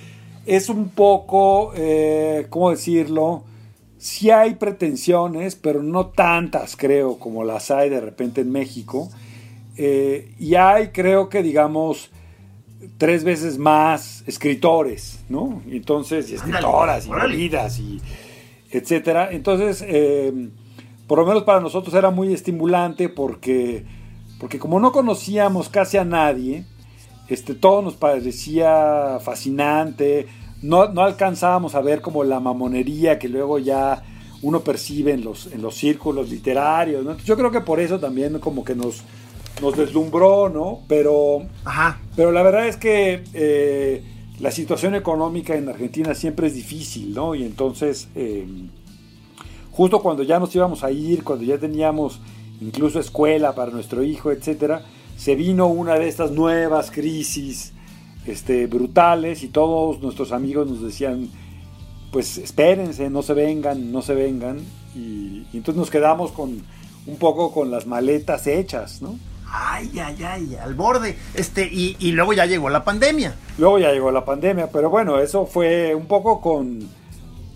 [0.46, 3.44] es un poco, eh, ¿cómo decirlo?
[4.04, 9.08] Sí hay pretensiones, pero no tantas, creo, como las hay de repente en México.
[9.78, 12.10] Eh, y hay, creo que, digamos,
[12.98, 15.62] tres veces más escritores, ¿no?
[15.66, 17.98] Y Entonces, y escritoras, y movidas, y
[18.70, 19.30] etcétera.
[19.32, 20.50] Entonces, eh,
[21.06, 23.86] por lo menos para nosotros era muy estimulante porque,
[24.38, 26.66] porque como no conocíamos casi a nadie,
[27.28, 30.26] este, todo nos parecía fascinante,
[30.64, 34.02] no, no alcanzábamos a ver como la mamonería que luego ya
[34.40, 37.04] uno percibe en los, en los círculos literarios.
[37.04, 37.18] ¿no?
[37.18, 39.02] Yo creo que por eso también como que nos,
[39.60, 40.80] nos deslumbró, ¿no?
[40.88, 42.00] Pero, Ajá.
[42.16, 44.02] pero la verdad es que eh,
[44.40, 47.34] la situación económica en Argentina siempre es difícil, ¿no?
[47.34, 48.46] Y entonces, eh,
[49.70, 52.20] justo cuando ya nos íbamos a ir, cuando ya teníamos
[52.62, 54.82] incluso escuela para nuestro hijo, etcétera,
[55.18, 57.74] se vino una de estas nuevas crisis
[58.26, 61.28] este, brutales y todos nuestros amigos nos decían,
[62.12, 64.58] pues espérense, no se vengan, no se vengan.
[64.94, 66.62] Y, y entonces nos quedamos con
[67.06, 69.18] un poco con las maletas hechas, ¿no?
[69.50, 71.16] Ay, ay, ay, al borde.
[71.34, 73.36] Este, y, y luego ya llegó la pandemia.
[73.58, 76.88] Luego ya llegó la pandemia, pero bueno, eso fue un poco con,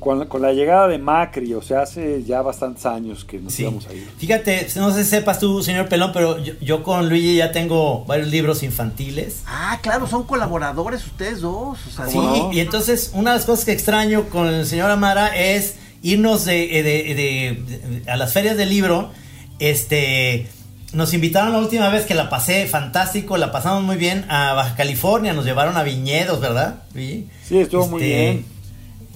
[0.01, 3.63] con, con la llegada de Macri, o sea, hace ya bastantes años que nos Sí.
[3.63, 4.09] íbamos a ir.
[4.19, 8.05] Fíjate, no sé si sepas tú, señor Pelón, pero yo, yo con Luigi ya tengo
[8.05, 9.43] varios libros infantiles.
[9.47, 11.79] Ah, claro, son colaboradores ustedes dos.
[11.87, 12.53] O sea, Sí, no?
[12.53, 16.55] y entonces una de las cosas que extraño con el señor Amara es irnos de,
[16.69, 19.11] de- de- de- a las ferias del libro.
[19.59, 20.47] Este,
[20.93, 24.77] nos invitaron la última vez que la pasé fantástico, la pasamos muy bien a Baja
[24.77, 26.83] California, nos llevaron a viñedos, ¿verdad?
[26.95, 28.45] Sí, Sí, estuvo muy bien.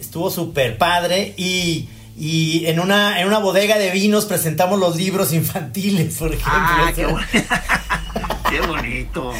[0.02, 1.88] Estuvo súper padre y,
[2.18, 6.50] y en, una, en una bodega de vinos presentamos los libros infantiles, por ejemplo.
[6.52, 6.92] Ah,
[8.50, 9.32] qué, bonito.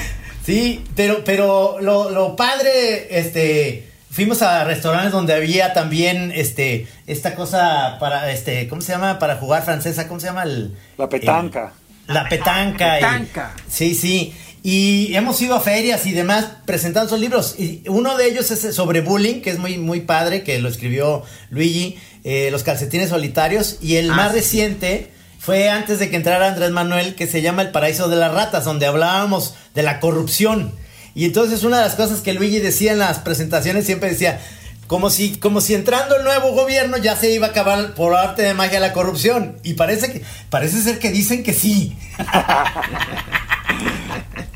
[0.47, 7.35] Sí, pero, pero lo, lo padre, este, fuimos a restaurantes donde había también, este, esta
[7.35, 9.19] cosa para, este, ¿cómo se llama?
[9.19, 10.45] Para jugar francesa, ¿cómo se llama?
[10.45, 11.73] El, La petanca.
[12.09, 12.99] el- la petanca.
[12.99, 13.55] y- Petanca.
[13.69, 14.35] sí, sí.
[14.65, 17.57] Y hemos ido a ferias y demás presentando esos libros.
[17.59, 21.25] Y uno de ellos es sobre bullying, que es muy, muy padre, que lo escribió
[21.51, 23.79] Luigi, eh, Los calcetines solitarios.
[23.81, 24.39] Y el Ah, más sí.
[24.39, 28.33] reciente fue antes de que entrara Andrés Manuel, que se llama El paraíso de las
[28.33, 30.73] ratas, donde hablábamos de la corrupción.
[31.17, 34.41] Y entonces una de las cosas que Luigi decía en las presentaciones siempre decía,
[34.87, 38.43] como si, como si entrando el nuevo gobierno ya se iba a acabar por arte
[38.43, 39.57] de magia la corrupción.
[39.65, 41.97] Y parece que, parece ser que dicen que sí.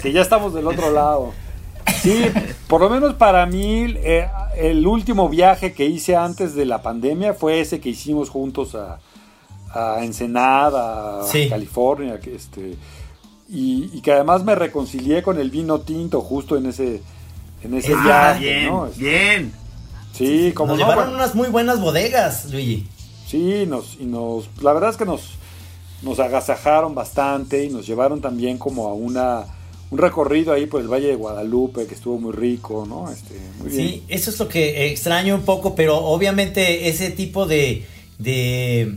[0.01, 1.33] Que ya estamos del otro lado.
[2.03, 2.27] Sí,
[2.69, 7.35] por lo menos para mí, eh, el último viaje que hice antes de la pandemia
[7.35, 8.99] fue ese que hicimos juntos a,
[9.73, 11.49] a Ensenada, a Sí.
[11.49, 12.77] California, que este,
[13.49, 17.03] y, y que además me reconcilié con el vino tinto justo en ese,
[17.63, 18.87] en ese Ah, viaje, bien, ¿no?
[18.87, 19.53] Este, bien.
[20.13, 22.87] Sí, como Nos no, llevaron bueno, unas muy buenas bodegas, Luigi.
[23.27, 25.33] Sí, nos, y nos, la verdad es que nos,
[26.03, 29.45] nos agasajaron bastante y nos llevaron también como a una,
[29.91, 33.11] un recorrido ahí por el Valle de Guadalupe que estuvo muy rico, ¿no?
[33.11, 33.89] Este, muy bien.
[33.89, 37.87] Sí, eso es lo que extraño un poco, pero obviamente ese tipo de,
[38.19, 38.97] de,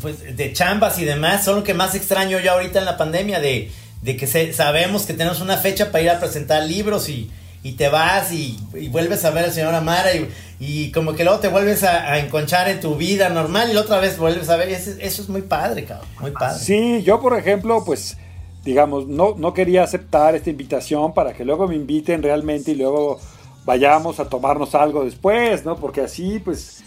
[0.00, 3.40] pues, de chambas y demás son lo que más extraño yo ahorita en la pandemia,
[3.40, 3.70] de,
[4.02, 7.30] de que se- sabemos que tenemos una fecha para ir a presentar libros y,
[7.62, 10.28] y te vas y, y vuelves a ver al señor Amara y,
[10.62, 13.80] y como que luego te vuelves a, a enconchar en tu vida normal y la
[13.80, 16.62] otra vez vuelves a ver, eso, eso es muy padre, cabrón, muy padre.
[16.62, 18.18] Sí, yo por ejemplo, pues,
[18.62, 23.18] digamos, no, no quería aceptar esta invitación para que luego me inviten realmente y luego
[23.64, 25.76] vayamos a tomarnos algo después, ¿no?
[25.76, 26.82] Porque así, pues,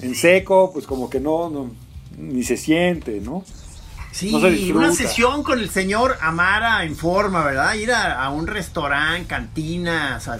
[0.00, 1.72] en seco, pues como que no, no
[2.16, 3.44] ni se siente, ¿no?
[4.12, 7.74] Sí, no se una sesión con el señor Amara en forma, ¿verdad?
[7.74, 10.38] Ir a, a un restaurante, cantina, o sea,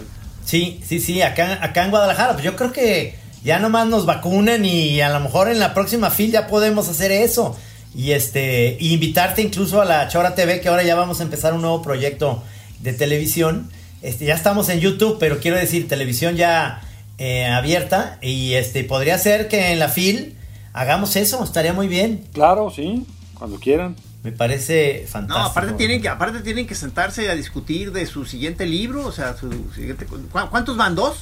[0.48, 2.32] Sí, sí, sí, acá, acá en Guadalajara.
[2.32, 6.08] Pues yo creo que ya nomás nos vacunen y a lo mejor en la próxima
[6.08, 7.54] fil ya podemos hacer eso.
[7.94, 11.61] Y este, invitarte incluso a la Chora TV, que ahora ya vamos a empezar un
[11.61, 12.42] nuevo proyecto
[12.80, 13.70] de televisión.
[14.00, 16.80] Este, ya estamos en YouTube, pero quiero decir, televisión ya
[17.18, 18.16] eh, abierta.
[18.22, 20.34] Y este, podría ser que en la fil
[20.72, 22.24] hagamos eso, estaría muy bien.
[22.32, 23.96] Claro, sí, cuando quieran.
[24.24, 25.48] Me parece No, fantástico.
[25.48, 29.37] aparte tienen que, aparte tienen que sentarse a discutir de su siguiente libro, o sea,
[29.37, 30.07] su siguiente.
[30.07, 30.18] ¿cu-
[30.50, 30.94] ¿Cuántos van?
[30.94, 31.18] ¿Dos?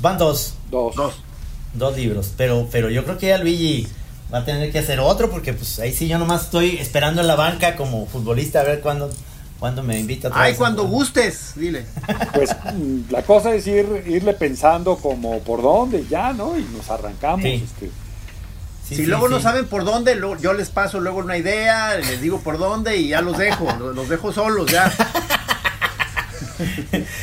[0.00, 0.94] Van dos, Dos.
[0.96, 1.14] Dos.
[1.74, 3.86] dos libros, pero, pero yo creo que ya Luigi
[4.32, 7.26] va a tener que hacer otro porque pues ahí sí yo nomás estoy esperando en
[7.26, 9.10] la banca como futbolista a ver cuándo,
[9.58, 10.28] cuándo me invita.
[10.28, 11.84] otra Ay, a cuando gustes, dile.
[12.32, 12.54] Pues
[13.10, 16.58] la cosa es ir, irle pensando como por dónde ya, ¿no?
[16.58, 17.42] Y nos arrancamos.
[17.42, 17.62] Sí.
[17.64, 17.90] este.
[18.88, 22.20] Sí, si sí, luego no saben por dónde, yo les paso luego una idea, les
[22.22, 24.90] digo por dónde y ya los dejo, los, los dejo solos ya.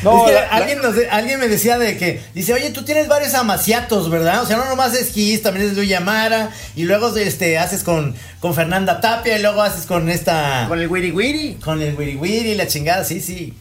[0.03, 2.69] No, Es que la- la- alguien, nos de- alguien me decía de que, dice, oye,
[2.71, 4.41] tú tienes varios amaciatos, ¿verdad?
[4.41, 8.15] O sea, no nomás es Kiss, también es Luis Yamara, y luego este, haces con,
[8.39, 11.55] con Fernanda Tapia, y luego haces con esta, Con el wiri wiri.
[11.55, 13.53] con el Wiri Wiri, la chingada, sí, sí.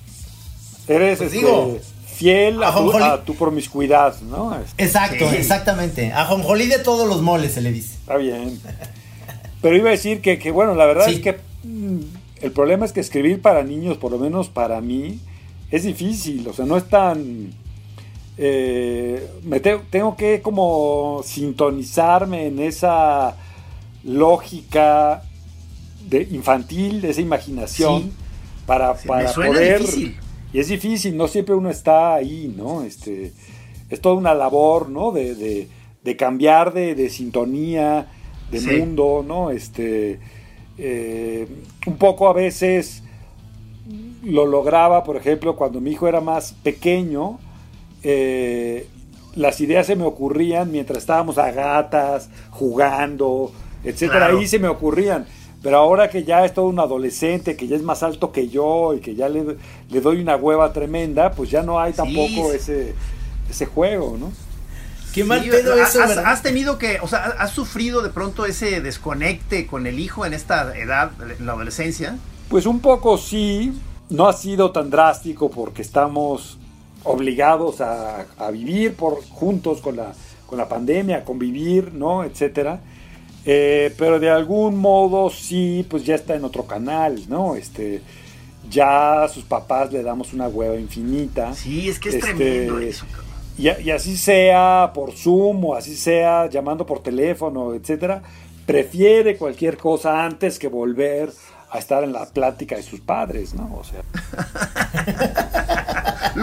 [0.86, 1.80] eres Pues este, digo,
[2.14, 3.04] fiel a tu, ajonjolí.
[3.04, 4.54] a tu promiscuidad, ¿no?
[4.58, 5.36] Este, Exacto, Sí.
[5.36, 6.12] exactamente.
[6.12, 7.94] A Jonjolí de todos los moles se le dice.
[7.96, 8.60] Está bien.
[9.60, 11.14] Pero iba a decir que, que, bueno, la verdad Sí.
[11.14, 11.98] es que mm,
[12.42, 15.18] el problema es que escribir para niños, por lo menos para mí,
[15.70, 16.46] es difícil.
[16.48, 17.50] O sea, no es tan...
[18.36, 23.36] eh, me te- tengo que como sintonizarme en esa
[24.04, 25.22] lógica
[26.08, 28.12] de infantil, de esa imaginación, Sí.
[28.66, 29.80] para, para poder...
[29.80, 30.16] difícil.
[30.54, 32.82] Y es difícil, no siempre uno está ahí, ¿no?
[32.82, 33.32] Este,
[33.90, 35.10] es toda una labor, ¿no?
[35.12, 35.68] De, de-
[36.04, 38.06] de cambiar de, de sintonía,
[38.50, 38.70] de Sí.
[38.70, 39.50] mundo, ¿no?
[39.50, 40.20] Este,
[40.78, 41.48] eh,
[41.86, 43.02] un poco a veces
[44.22, 47.38] lo lograba, por ejemplo, cuando mi hijo era más pequeño,
[48.02, 48.86] eh,
[49.34, 53.50] las ideas se me ocurrían mientras estábamos a gatas, jugando,
[53.82, 54.38] etcétera, Claro.
[54.38, 55.26] ahí se me ocurrían.
[55.64, 58.94] Pero ahora que ya es todo un adolescente, que ya es más alto que yo
[58.94, 59.56] y que ya le,
[59.90, 62.56] le doy una hueva tremenda, pues ya no hay tampoco sí.
[62.56, 62.94] ese,
[63.50, 64.32] ese juego, ¿no?
[65.12, 66.26] Qué mal Sí, pedo has, eso, has- ¿verdad?
[66.26, 70.34] has tenido que, o sea, has sufrido de pronto ese desconecte con el hijo en
[70.34, 72.20] esta edad, en la adolescencia.
[72.48, 73.72] Pues un poco sí,
[74.08, 76.58] no ha sido tan drástico porque estamos
[77.02, 82.24] obligados a, a vivir por, juntos con la, con la pandemia, a convivir, ¿no?
[82.24, 82.80] Etcétera.
[83.46, 87.56] Eh, pero de algún modo sí, pues ya está en otro canal, ¿no?
[87.56, 88.00] Este,
[88.70, 91.52] ya a sus papás le damos una hueva infinita.
[91.54, 93.04] Sí, es que es Este, tremendo eso.
[93.58, 98.22] Y, y así sea por Zoom o así sea llamando por teléfono, etcétera,
[98.66, 101.30] prefiere cualquier cosa antes que volver
[101.70, 103.74] a estar en la plática de sus padres, ¿no?
[103.76, 104.02] O sea,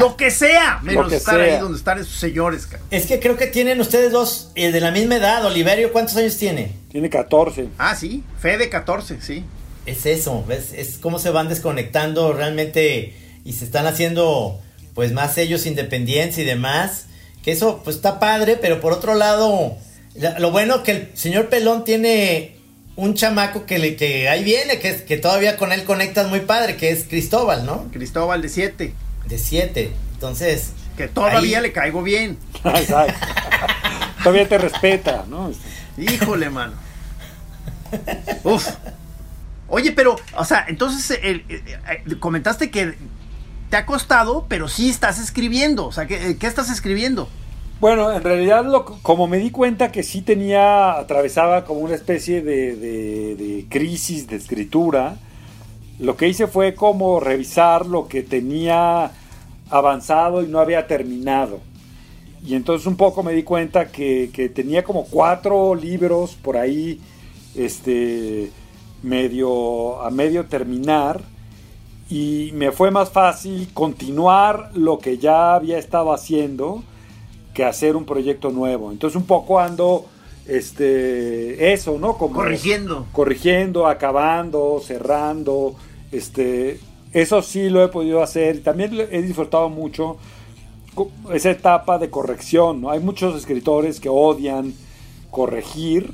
[0.02, 1.56] Lo que sea, menos que estar sea.
[1.56, 2.68] ahí donde están esos señores.
[2.92, 5.46] Es que creo que tienen ustedes dos eh, de la misma edad.
[5.46, 6.74] Oliverio, ¿cuántos años tiene?
[6.92, 7.68] tiene 14.
[7.78, 9.46] Ah, sí, Fede 14, sí.
[9.86, 10.74] Es eso, ¿ves?
[10.76, 14.60] Es cómo se van desconectando realmente y se están haciendo
[14.94, 17.06] pues más ellos independientes y demás.
[17.44, 19.76] Que eso pues está padre, pero por otro lado,
[20.16, 22.58] la- lo bueno que el señor Pelón tiene
[22.98, 26.42] un chamaco que, le, que ahí viene, que, es, que todavía con él conectas muy
[26.42, 27.90] padre, que es Cristóbal, ¿no?
[27.92, 28.94] Cristóbal de 7,
[29.28, 29.94] De siete.
[30.14, 30.74] Entonces...
[30.98, 32.38] que todavía ahí- le caigo bien.
[32.64, 33.14] Exacto.
[34.24, 35.52] Todavía te respeta, ¿no?
[35.98, 36.74] Híjole, mano.
[38.44, 38.68] Uf.
[39.68, 41.64] Oye, pero, o sea, entonces eh, eh,
[42.08, 42.94] eh, comentaste que
[43.70, 45.86] te ha costado, pero sí estás escribiendo.
[45.88, 47.30] O sea, ¿qué, qué estás escribiendo?
[47.80, 52.42] Bueno, en realidad, lo, como me di cuenta que sí tenía, atravesaba como una especie
[52.42, 55.16] de, de- de crisis de escritura,
[56.02, 59.12] lo que hice fue como revisar lo que tenía
[59.70, 61.60] avanzado y no había terminado.
[62.44, 67.00] Y entonces un poco me di cuenta que, que tenía como cuatro libros por ahí,
[67.56, 68.52] este,
[69.04, 71.22] medio, a medio terminar.
[72.10, 76.84] Y me fue más fácil continuar lo que ya había estado haciendo
[77.54, 78.92] que hacer un proyecto nuevo.
[78.92, 80.08] Entonces un poco ando
[80.48, 82.18] este eso, ¿no?
[82.18, 83.06] Como Corrigiendo.
[83.12, 85.76] corrigiendo, acabando, cerrando,
[86.12, 86.80] este
[87.14, 90.18] eso sí lo he podido hacer también he disfrutado mucho
[91.34, 92.90] esa etapa de corrección, ¿no?
[92.90, 94.74] Hay muchos escritores que odian
[95.30, 96.12] corregir,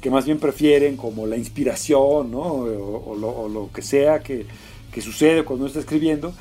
[0.00, 2.40] que más bien prefieren como la inspiración, ¿no?
[2.40, 4.46] O, o lo, o lo que sea que,
[4.92, 6.34] que sucede cuando uno está escribiendo.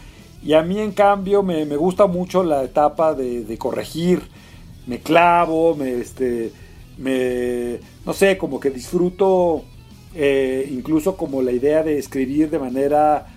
[0.43, 4.21] Y a mí, en cambio, me, me gusta mucho la etapa de, de corregir.
[4.87, 6.51] Me clavo, me, este,
[6.97, 9.63] me, no sé, como que disfruto
[10.15, 13.27] eh, incluso como la idea de escribir de manera,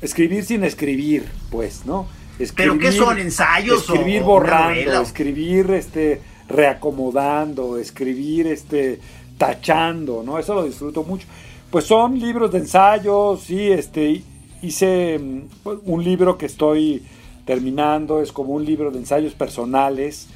[0.00, 2.08] escribir sin escribir, pues, ¿no?
[2.56, 3.82] ¿Pero qué son ensayos?
[3.82, 8.98] Escribir borrando, escribir este, reacomodando, escribir este,
[9.38, 10.38] tachando, ¿no?
[10.38, 11.26] Eso lo disfruto mucho.
[11.70, 14.22] Pues son libros de ensayos, sí, este,
[14.62, 15.42] hice mm,
[15.84, 17.02] un libro que estoy
[17.44, 20.28] terminando, es como un libro de ensayos personales,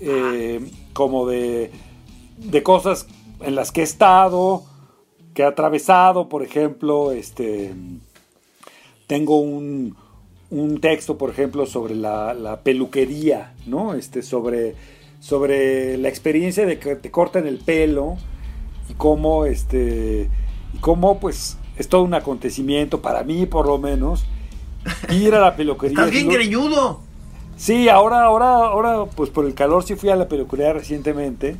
[0.00, 0.60] eh,
[0.92, 1.70] como de,
[2.38, 3.06] de cosas
[3.44, 4.64] en las que he estado,
[5.34, 7.74] que he atravesado, por ejemplo, este,
[9.06, 9.96] tengo un,
[10.50, 13.94] un texto, por ejemplo, sobre la, peluquería, ¿no?
[13.94, 14.74] Este, sobre,
[15.20, 18.16] sobre la experiencia de que te cortan el pelo
[18.88, 20.28] y cómo, este,
[20.74, 24.24] y cómo, pues, es todo un acontecimiento, para mí por lo menos,
[25.10, 25.98] ir a la peluquería.
[25.98, 27.00] Estás bien greñudo.
[27.56, 31.56] Sí, ahora, ahora, ahora, pues por el calor sí fui a la peluquería recientemente.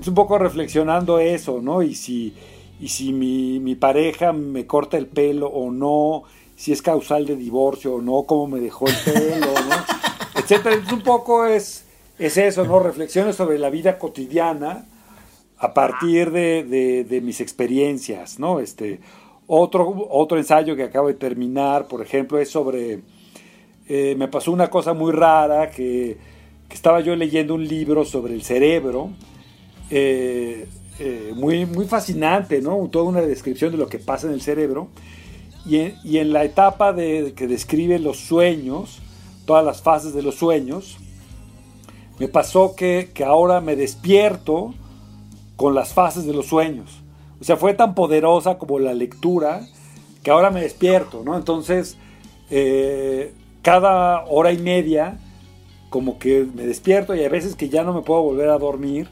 [0.00, 1.82] Es un poco reflexionando eso, ¿no?
[1.82, 2.34] Y si,
[2.80, 6.24] y si mi, mi pareja me corta el pelo o no,
[6.56, 10.40] si es causal de divorcio o no, cómo me dejó el pelo, ¿no?
[10.40, 10.74] etcétera.
[10.74, 11.84] Entonces un poco es,
[12.18, 12.80] es eso, ¿no?
[12.80, 14.86] Reflexiones sobre la vida cotidiana
[15.58, 18.60] a partir de, de, mis experiencias, ¿no?
[18.60, 19.00] Este,
[19.46, 23.00] otro, otro ensayo que acabo de terminar, por ejemplo, es sobre...
[23.88, 26.18] Eh, me pasó una cosa muy rara que,
[26.68, 29.10] que, estaba yo leyendo un libro sobre el cerebro,
[29.90, 30.68] eh,
[30.98, 32.88] eh, muy, muy fascinante, ¿no?
[32.90, 34.88] Toda una descripción de lo que pasa en el cerebro.
[35.68, 39.00] Y en, la etapa de, que describe los sueños,
[39.46, 40.96] todas las fases de los sueños,
[42.20, 44.74] me pasó que, ahora me despierto
[45.56, 47.02] con las fases de los sueños.
[47.40, 49.66] O sea, fue tan poderosa como la lectura
[50.22, 51.36] que ahora me despierto, ¿no?
[51.36, 51.96] Entonces,
[52.48, 53.32] eh,
[53.62, 55.18] cada hora y media,
[55.90, 59.08] como que me despierto y hay veces que ya no me puedo volver a dormir.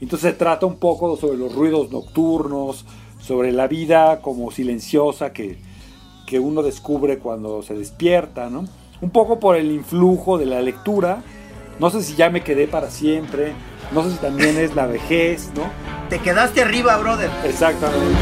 [0.00, 2.84] Entonces se trata un poco sobre los ruidos nocturnos,
[3.20, 5.58] sobre la vida como silenciosa que,
[6.26, 8.64] que uno descubre cuando se despierta, ¿no?
[9.00, 11.22] Un poco por el influjo de la lectura.
[11.78, 13.52] No sé si ya me quedé para siempre.
[13.92, 15.62] No sé si también es la vejez, ¿no?
[16.08, 17.30] Te quedaste arriba, brother.
[17.44, 18.18] Exactamente.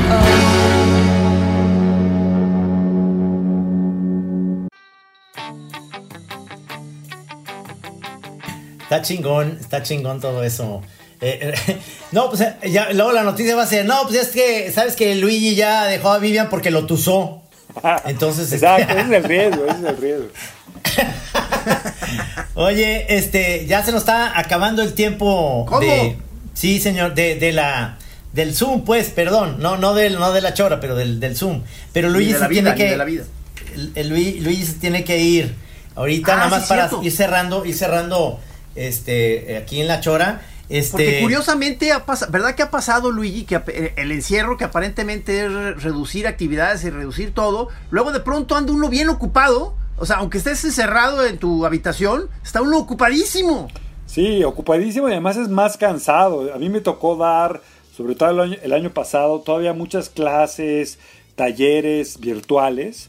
[8.82, 10.80] Está chingón, está chingón todo eso.
[11.20, 11.76] Eh, eh,
[12.12, 14.96] no, pues eh, ya, luego la noticia va a ser, no, pues es que, ¿sabes
[14.96, 17.42] que Luigi ya dejó a Vivian porque lo tusó?
[18.04, 18.52] Entonces.
[18.52, 20.28] Exacto, ese es el riesgo, ese es el riesgo.
[22.54, 25.80] Oye, este, ya se nos está acabando el tiempo ¿Cómo?
[25.80, 26.16] de.
[26.54, 27.98] Sí, señor, de, de la.
[28.32, 31.62] Del Zoom, pues, perdón, no, no, del, no de la chora, pero del, del Zoom.
[31.92, 32.92] Pero Luis se tiene que.
[33.94, 35.54] El, Luis, se tiene que ir.
[35.94, 38.38] Ahorita, ah, nada más para ir cerrando, ir cerrando
[38.74, 40.42] este, aquí en la chora.
[40.68, 40.90] Este...
[40.90, 45.82] Porque curiosamente, ha ¿verdad que ha pasado, Luigi, que eh, el encierro que aparentemente es
[45.82, 50.38] reducir actividades y reducir todo, luego de pronto anda uno bien ocupado, o sea, aunque
[50.38, 53.68] estés encerrado en tu habitación, está uno ocupadísimo.
[54.06, 56.52] Sí, ocupadísimo y además es más cansado.
[56.54, 57.60] A mí me tocó dar,
[57.96, 60.98] sobre todo el año, el año pasado, todavía muchas clases,
[61.36, 63.08] talleres virtuales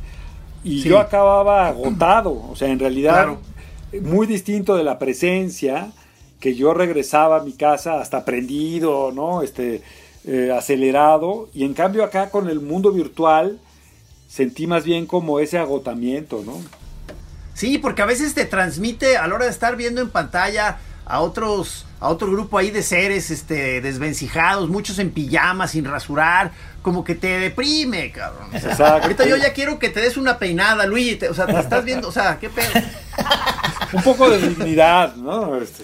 [0.64, 3.38] y yo acababa agotado, o sea, en realidad
[4.01, 5.91] muy distinto de la presencia
[6.40, 9.42] que yo regresaba a mi casa hasta prendido, ¿no?
[9.42, 9.82] Este,
[10.26, 11.50] eh, acelerado.
[11.54, 13.60] Y en cambio acá con el mundo virtual
[14.28, 16.60] sentí más bien como ese agotamiento, ¿no?
[17.54, 21.22] Sí, porque a veces te transmite a la hora de estar viendo en pantalla a
[21.22, 27.04] otros a otro grupo ahí de seres este desvencijados, muchos en pijamas sin rasurar, como
[27.04, 28.50] que te deprime, cabrón.
[29.02, 32.10] Ahorita yo ya quiero que te des una peinada, Luis, o sea, te estás viendo,
[32.10, 32.70] o sea, qué pedo.
[33.94, 35.56] Un poco de dignidad, ¿no?
[35.56, 35.84] Este.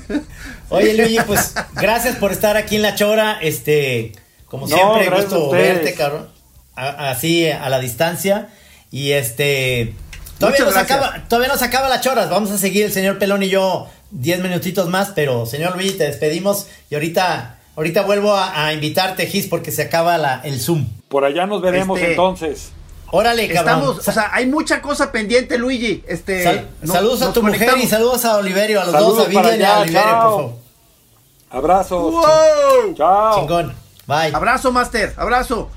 [0.68, 3.38] Oye, Luigi, pues gracias por estar aquí en La Chora.
[3.40, 4.12] Este,
[4.46, 6.28] como siempre, gusto verte, cabrón.
[6.74, 8.48] así a la distancia.
[8.90, 9.94] Y este.
[10.38, 12.26] Todavía nos, acaba, todavía nos acaba la chora.
[12.26, 15.12] Vamos a seguir el señor Pelón y yo 10 minutitos más.
[15.14, 16.66] Pero, señor Luigi, te despedimos.
[16.90, 20.86] Y ahorita, ahorita vuelvo a, invitarte, Gis, porque se acaba la, el Zoom.
[21.08, 22.72] Por allá nos veremos este, entonces.
[23.14, 23.74] Órale, cabrón.
[23.74, 26.02] Estamos, o sea, hay mucha cosa pendiente, Luigi.
[26.08, 29.62] Este, saludos a tu mujer y saludos a Oliverio, a los dos, a Vivian y
[29.62, 30.52] a Oliverio, por favor.
[31.50, 32.10] Abrazos.
[32.10, 32.94] Wow.
[32.96, 33.40] Chao.
[33.40, 33.74] Chingón.
[34.06, 34.34] Bye.
[34.34, 35.12] Abrazo, Master.
[35.18, 35.68] Abrazo.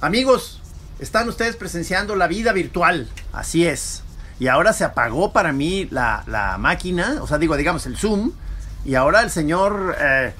[0.00, 0.60] Amigos,
[1.00, 3.08] están ustedes presenciando la vida virtual.
[3.32, 4.04] Así es.
[4.38, 8.30] Y ahora se apagó para mí la, la máquina, o sea, digo, digamos, el Zoom.
[8.84, 10.32] Y ahora el señor eh,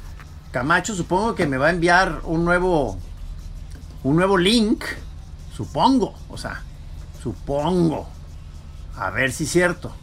[0.53, 2.97] Camacho supongo que me va a enviar un nuevo,
[4.05, 4.85] un nuevo link
[5.57, 6.63] Supongo, o sea,
[7.23, 8.09] supongo.
[8.97, 9.95] A ver si es cierto.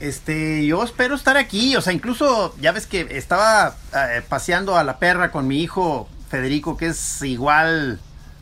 [0.00, 4.82] Este, yo espero estar aquí, o sea, incluso ya ves que estaba eh, paseando a
[4.82, 8.00] la perra con mi hijo Federico, que es igual,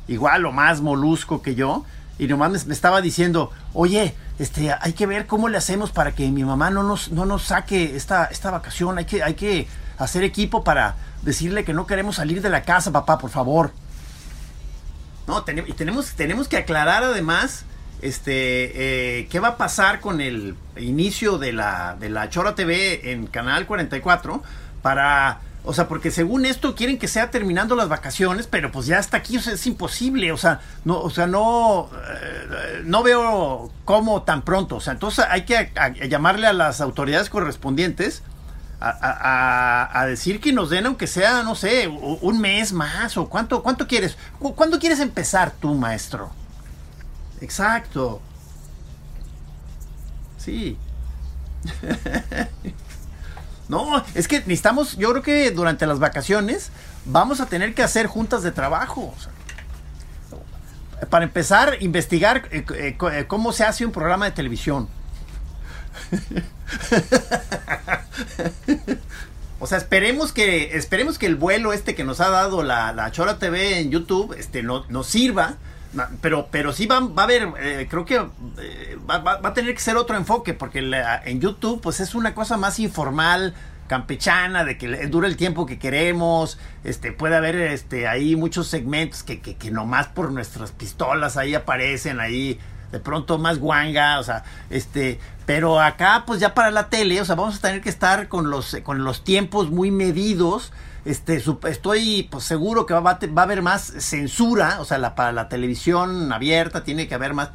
[0.08, 1.84] igual o más molusco que yo,
[2.18, 6.30] y nomás me, estaba diciendo, oye, este, hay que ver cómo le hacemos para que
[6.30, 10.24] mi mamá no nos, no nos saque esta, esta vacación, hay que, hay que hacer
[10.24, 13.72] equipo para decirle que no queremos salir de la casa, papá, por favor.
[15.26, 17.64] No, y tenemos, tenemos que aclarar además
[18.02, 23.12] este, eh, qué va a pasar con el inicio de la, de la Chora TV
[23.12, 24.42] en Canal 44
[24.82, 25.40] para...
[25.62, 29.18] O sea, porque según esto quieren que sea terminando las vacaciones, pero pues ya hasta
[29.18, 30.32] aquí o sea, es imposible.
[30.32, 34.76] O sea, no, o sea, no, eh, no veo cómo tan pronto.
[34.76, 35.70] O sea, entonces hay que
[36.08, 38.22] llamarle a las autoridades correspondientes
[38.80, 43.86] a, decir que nos den, aunque sea, no sé, un mes más o cuánto, cuánto
[43.86, 44.16] quieres.
[44.38, 46.30] ¿Cuándo quieres empezar tú, maestro?
[47.40, 48.20] Exacto.
[50.38, 50.78] Sí.
[53.68, 56.70] no, es que necesitamos, yo creo que durante las vacaciones
[57.04, 59.14] vamos a tener que hacer juntas de trabajo.
[61.10, 64.88] para empezar, investigar eh, eh, eh, cómo se hace un programa de televisión.
[69.60, 73.10] o sea, esperemos que, esperemos que el vuelo este que nos ha dado la, la
[73.10, 75.56] Chora TV en YouTube este, no, nos sirva
[76.20, 79.74] pero, pero sí va, va a haber, eh, creo que eh, va, va, a tener
[79.74, 80.88] que ser otro enfoque, porque
[81.24, 83.54] en YouTube pues es una cosa más informal,
[83.88, 89.24] campechana, de que dura el tiempo que queremos, este, puede haber este, ahí muchos segmentos
[89.24, 92.60] que, que, que nomás por nuestras pistolas ahí aparecen, ahí
[92.92, 97.24] de pronto más guanga, o sea, este, pero acá pues ya para la tele, o
[97.24, 100.72] sea, vamos a tener que estar con los, con los tiempos muy medidos,
[101.04, 105.32] este, estoy pues, seguro que va, va, a haber más censura, o sea, la, para
[105.32, 107.50] la televisión abierta tiene que haber más,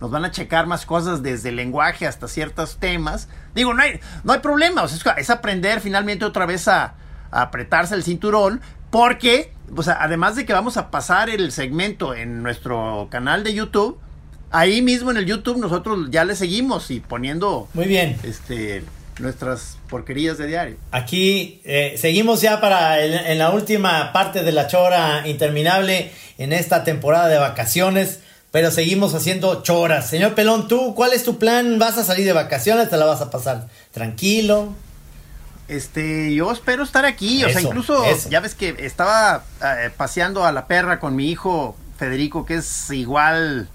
[0.00, 3.28] nos van a checar más cosas desde el lenguaje hasta ciertos temas.
[3.54, 6.94] Digo, no hay, no hay problema, o sea, es, aprender finalmente otra vez a,
[7.30, 12.42] apretarse el cinturón, porque, o sea, además de que vamos a pasar el segmento en
[12.42, 14.00] nuestro canal de YouTube,
[14.50, 17.68] ahí mismo en el YouTube nosotros ya le seguimos y poniendo...
[17.74, 18.16] Muy bien.
[18.22, 18.82] Este
[19.20, 20.76] nuestras porquerías de diario.
[20.90, 26.84] Aquí eh, seguimos ya para en la última parte de la chora interminable en esta
[26.84, 28.20] temporada de vacaciones,
[28.50, 30.08] pero seguimos haciendo choras.
[30.08, 31.78] Señor Pelón, ¿tú cuál es tu plan?
[31.78, 32.88] ¿Vas a salir de vacaciones?
[32.90, 34.74] ¿Te la vas a pasar tranquilo?
[35.66, 40.52] Este, yo espero estar aquí, o sea, incluso ya ves que estaba eh, paseando a
[40.52, 43.68] la perra con mi hijo Federico, que es igual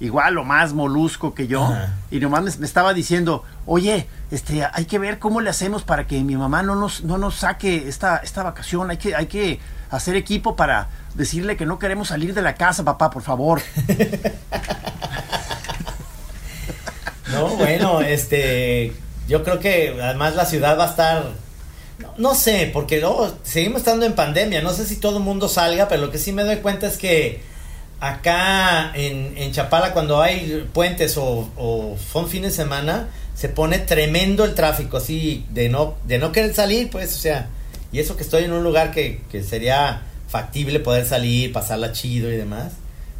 [0.00, 1.70] igual o más molusco que yo,
[2.10, 6.24] y nomás me, estaba diciendo, oye, este, hay que ver cómo le hacemos para que
[6.24, 10.16] mi mamá no nos, no nos saque esta, esta vacación, hay que, hay que hacer
[10.16, 13.60] equipo para decirle que no queremos salir de la casa, papá, por favor.
[17.32, 18.94] no, bueno, este,
[19.28, 21.24] yo creo que además la ciudad va a estar,
[22.16, 25.88] no, sé, porque luego seguimos estando en pandemia, no sé si todo el mundo salga,
[25.88, 27.49] pero lo que sí me doy cuenta es que
[28.00, 34.44] acá en, en Chapala cuando hay puentes o, son fines de semana, se pone tremendo
[34.44, 37.48] el tráfico, así de no, de no querer salir, pues, o sea,
[37.92, 42.30] y eso que estoy en un lugar que, que sería factible poder salir, pasarla chido
[42.30, 42.72] y demás.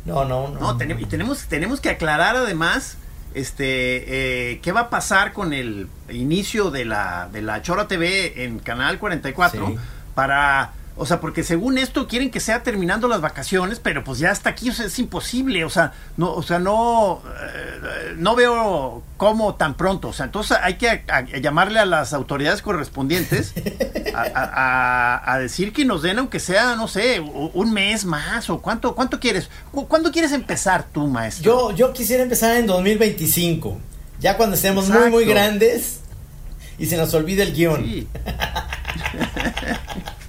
[0.05, 0.75] No, no, no.
[0.75, 2.97] No, y tenemos, tenemos que aclarar además
[3.35, 8.45] este eh, qué va a pasar con el inicio de la, de la Chora TV
[8.45, 9.77] en Canal 44
[10.15, 14.31] para o sea, porque según esto quieren que sea terminando las vacaciones, pero pues ya
[14.31, 15.65] hasta aquí o sea, es imposible.
[15.65, 20.09] O sea, no, o sea, no, eh, no veo cómo tan pronto.
[20.09, 21.03] O sea, entonces hay que
[21.41, 23.55] llamarle a las autoridades correspondientes
[24.15, 29.21] a, decir que nos den, aunque sea, no sé, un mes más o cuánto, cuánto
[29.21, 29.49] quieres.
[29.71, 31.71] ¿Cuándo quieres empezar tú, maestro?
[31.71, 33.79] Yo, yo quisiera empezar en 2025.
[34.21, 36.01] Ya cuando estemos muy, muy grandes
[36.79, 37.83] y se nos olvide el guion.
[37.83, 38.07] Sí.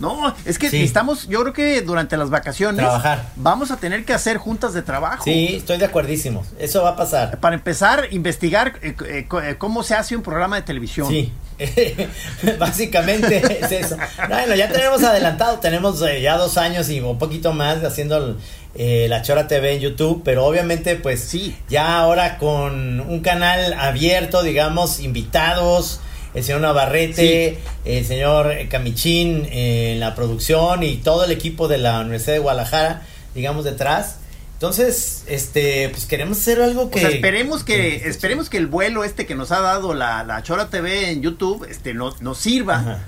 [0.00, 3.30] No, es que necesitamos, yo creo que durante las vacaciones Trabajar.
[3.36, 5.24] vamos a tener que hacer juntas de trabajo.
[5.24, 6.42] Sí, estoy de acuerdísimo.
[6.58, 7.38] Eso va a pasar.
[7.38, 11.06] Para empezar, investigar eh, eh, eh, cómo se hace un programa de televisión.
[11.06, 11.30] Sí.
[12.58, 13.98] Básicamente es eso.
[14.26, 18.38] Bueno, ya tenemos adelantado, tenemos ya dos años y un poquito más haciendo
[18.74, 21.58] la Chora TV en YouTube, pero obviamente pues sí.
[21.68, 26.00] ya ahora con un canal abierto, digamos, invitados,
[26.34, 31.78] el señor Navarrete, el señor Camichín eh, en la producción y todo el equipo de
[31.78, 33.02] la Universidad de Guadalajara,
[33.34, 34.16] digamos, detrás.
[34.54, 36.98] Entonces, este, pues queremos hacer algo que...
[36.98, 40.42] O sea, esperemos que, esperemos que el vuelo este que nos ha dado la, la
[40.42, 42.98] Chora TV en YouTube, este, nos, nos sirva.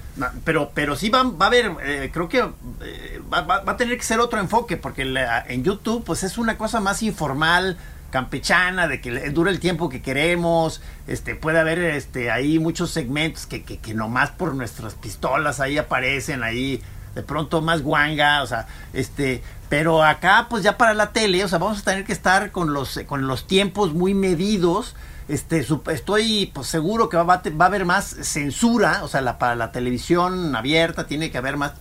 [0.45, 3.99] Pero, pero sí va, va a haber, eh, creo que eh, va, va, a tener
[3.99, 5.03] que ser otro enfoque, porque
[5.49, 7.77] en YouTube, pues es una cosa más informal,
[8.13, 13.47] campechana, de que dure el tiempo que queremos, este, puede haber este, ahí muchos segmentos
[13.47, 16.81] que, que, que nomás por nuestras pistolas ahí aparecen, ahí
[17.15, 21.49] de pronto más guanga, o sea, este, pero acá pues ya para la tele, o
[21.49, 24.95] sea, vamos a tener que estar con los, con los tiempos muy medidos.
[25.29, 29.55] Este, estoy pues, seguro que va, va, a haber más censura, o sea, la, para
[29.55, 31.73] la televisión abierta tiene que haber más,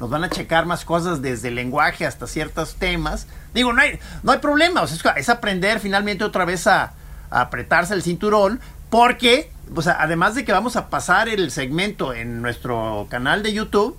[0.00, 3.26] nos van a checar más cosas desde el lenguaje hasta ciertos temas.
[3.54, 6.92] Digo, no hay, no hay problema, o sea, es, aprender finalmente otra vez a,
[7.30, 12.12] a apretarse el cinturón, porque, o sea, además de que vamos a pasar el segmento
[12.12, 13.96] en nuestro canal de YouTube,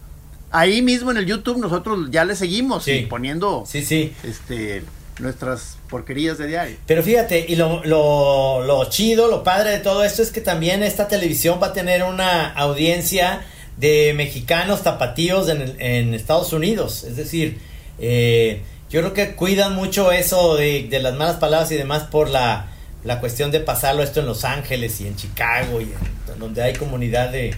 [0.52, 4.14] ahí mismo en el YouTube nosotros ya le seguimos poniendo sí, sí.
[4.24, 4.84] este
[5.20, 6.78] nuestras porquerías de diario.
[6.86, 10.84] Pero fíjate, y lo, lo, lo, chido, lo padre de todo esto es que también
[10.84, 13.44] esta televisión va a tener una audiencia
[13.78, 17.04] de mexicanos tapatíos en, en Estados Unidos.
[17.04, 17.60] Es decir,
[18.00, 22.30] eh, yo creo que cuidan mucho eso de, de, las malas palabras y demás por
[22.30, 22.68] la,
[23.04, 25.92] la cuestión de pasarlo esto en Los Ángeles y en Chicago y
[26.40, 27.56] donde hay comunidad de,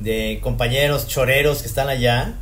[0.00, 2.34] de compañeros choreros que están allá.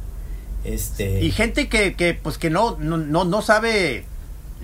[0.65, 1.23] Este...
[1.23, 4.05] Y gente que, que pues que no, no, no, sabe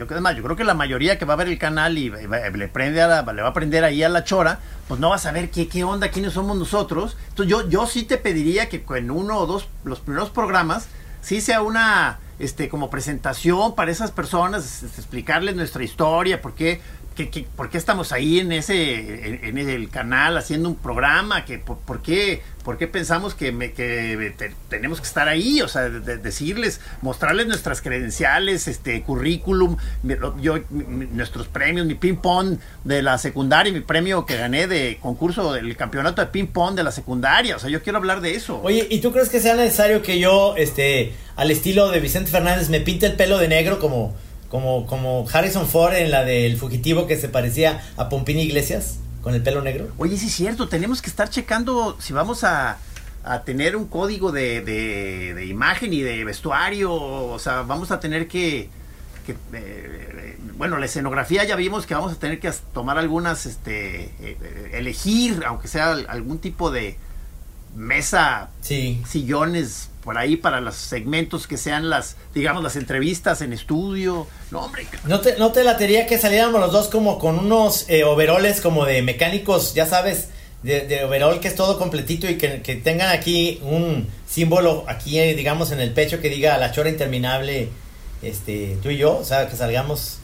[0.07, 2.69] yo, además, yo creo que la mayoría que va a ver el canal y le,
[2.69, 5.69] prende le va a aprender ahí a la chora, pues no va a saber qué,
[5.69, 7.17] qué onda, quiénes somos nosotros.
[7.29, 10.89] Entonces yo, yo sí te pediría que en uno o dos, los primeros programas,
[11.21, 16.81] sí sea una, este, como presentación para esas personas, explicarles nuestra historia, por qué,
[17.57, 21.45] por qué estamos ahí en ese en, el canal haciendo un programa?
[21.45, 23.69] que por, qué, por, qué, pensamos que, me,
[24.69, 25.61] tenemos que estar ahí?
[25.63, 29.77] O sea, decirles, mostrarles nuestras credenciales, este currículum,
[30.41, 35.77] yo, nuestros premios, mi ping-pong de la secundaria, mi premio que gané de concurso del
[35.77, 37.57] campeonato de ping-pong de la secundaria.
[37.57, 38.61] O sea, yo quiero hablar de eso.
[38.63, 42.69] Oye, ¿y tú crees que sea necesario que yo, este, al estilo de Vicente Fernández,
[42.69, 44.15] me pinte el pelo de negro como
[44.51, 49.35] como, como Harrison Ford en la del fugitivo que se parecía a Pompini Iglesias con
[49.35, 49.89] el pelo negro.
[49.97, 52.79] Oye, sí es cierto, tenemos que estar checando si vamos a,
[53.23, 58.27] a tener un código de, de, imagen y de vestuario, o sea, vamos a tener
[58.27, 58.69] que,
[59.25, 64.11] que eh, bueno, la escenografía ya vimos que vamos a tener que tomar algunas, este,
[64.21, 66.97] eh, elegir, aunque sea algún tipo de
[67.75, 69.03] mesa, sí.
[69.09, 74.27] sillones por ahí para los segmentos que sean las, digamos, las entrevistas en estudio.
[74.51, 74.87] No, hombre.
[75.05, 78.87] ¿No te, no te latería que saliéramos los dos como con unos eh, overoles como
[78.87, 80.29] de mecánicos, ya sabes,
[80.63, 85.35] de, de, overall que es todo completito y que, tengan aquí un símbolo aquí, eh,
[85.35, 87.69] digamos, en el pecho que diga la chora interminable,
[88.23, 90.19] este, tú y yo, o sea, que salgamos...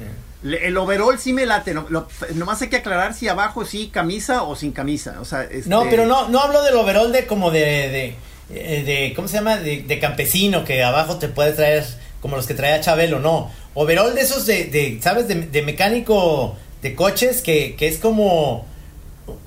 [0.00, 0.29] Eh.
[0.42, 1.86] El overall sí me late, no,
[2.34, 5.44] nomás hay que aclarar si abajo sí camisa o sin camisa, o sea...
[5.44, 8.16] Este no, pero no, no hablo del overall de como de
[8.52, 9.56] eh, de, ¿cómo se llama?
[9.56, 11.84] De, campesino, que abajo te puede traer
[12.20, 13.50] como los que traía Chabelo, no.
[13.74, 15.28] Overall de esos de, de ¿sabes?
[15.28, 18.66] De, mecánico de coches que, que es como...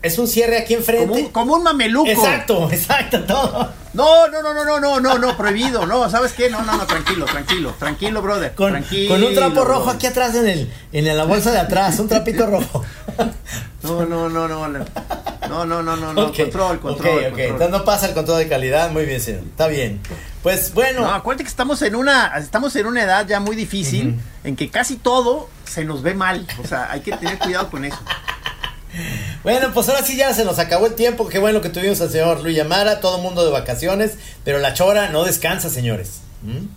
[0.02, 1.08] Es un cierre aquí enfrente.
[1.08, 2.10] Como un, como un mameluco.
[2.10, 3.72] Exacto, exacto, todo.
[3.94, 6.50] No, no, no, no, no, no, no, no, prohibido, no, ¿sabes qué?
[6.50, 8.56] No, no, no, tranquilo, tranquilo, tranquilo, brother.
[8.56, 12.00] Con, tranquilo, con un trapo rojo aquí atrás en el, en la bolsa de atrás,
[12.00, 12.84] un trapito rojo.
[13.84, 14.86] No, no, no, no.
[15.50, 16.34] No, no, no, no, no.
[16.34, 17.26] control, control.
[17.32, 18.90] Ok, Entonces no pasa el control de calidad.
[18.92, 19.44] Muy bien, señor.
[19.44, 20.00] Está bien.
[20.42, 21.02] Pues bueno.
[21.02, 24.70] No, acuérdate que estamos en una, estamos en una edad ya muy difícil en que
[24.70, 26.48] casi todo se nos ve mal.
[26.64, 28.00] O sea, hay que tener cuidado con eso.
[29.44, 31.28] Bueno, pues ahora sí ya se nos acabó el tiempo.
[31.28, 35.10] Qué bueno que tuvimos al señor Luis Yamara, todo mundo de vacaciones, pero la chora
[35.10, 36.22] no descansa, señores.
[36.44, 36.68] ¿Mm?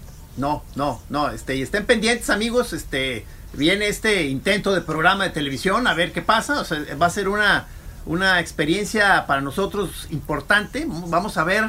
[0.40, 5.30] No, no, no, este, y estén pendientes, amigos, este, viene este intento de programa de
[5.30, 7.68] televisión, a ver qué pasa, o sea, va a ser una
[8.06, 10.84] una experiencia para nosotros importante.
[10.86, 11.64] Vamos a ver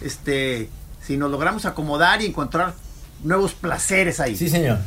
[0.00, 0.70] este
[1.02, 2.74] si nos logramos acomodar y encontrar
[3.22, 4.36] nuevos placeres ahí.
[4.36, 4.78] Sí, señor.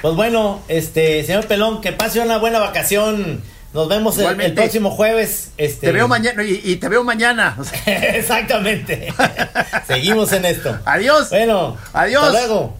[0.00, 3.42] Pues bueno, este, señor Pelón, que pase una buena vacación.
[3.74, 5.50] Nos vemos el, próximo jueves.
[5.56, 5.88] Este...
[5.88, 7.58] Te veo mañana y, te veo mañana.
[7.86, 9.12] Exactamente.
[9.88, 10.78] Seguimos en esto.
[10.84, 11.30] Adiós.
[11.30, 12.24] Bueno, adiós.
[12.24, 12.76] Hasta luego.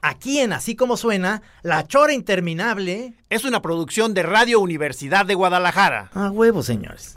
[0.00, 5.34] Aquí en Así como suena, La Chora Interminable es una producción de Radio Universidad de
[5.34, 6.10] Guadalajara.
[6.14, 7.16] A huevo, señores.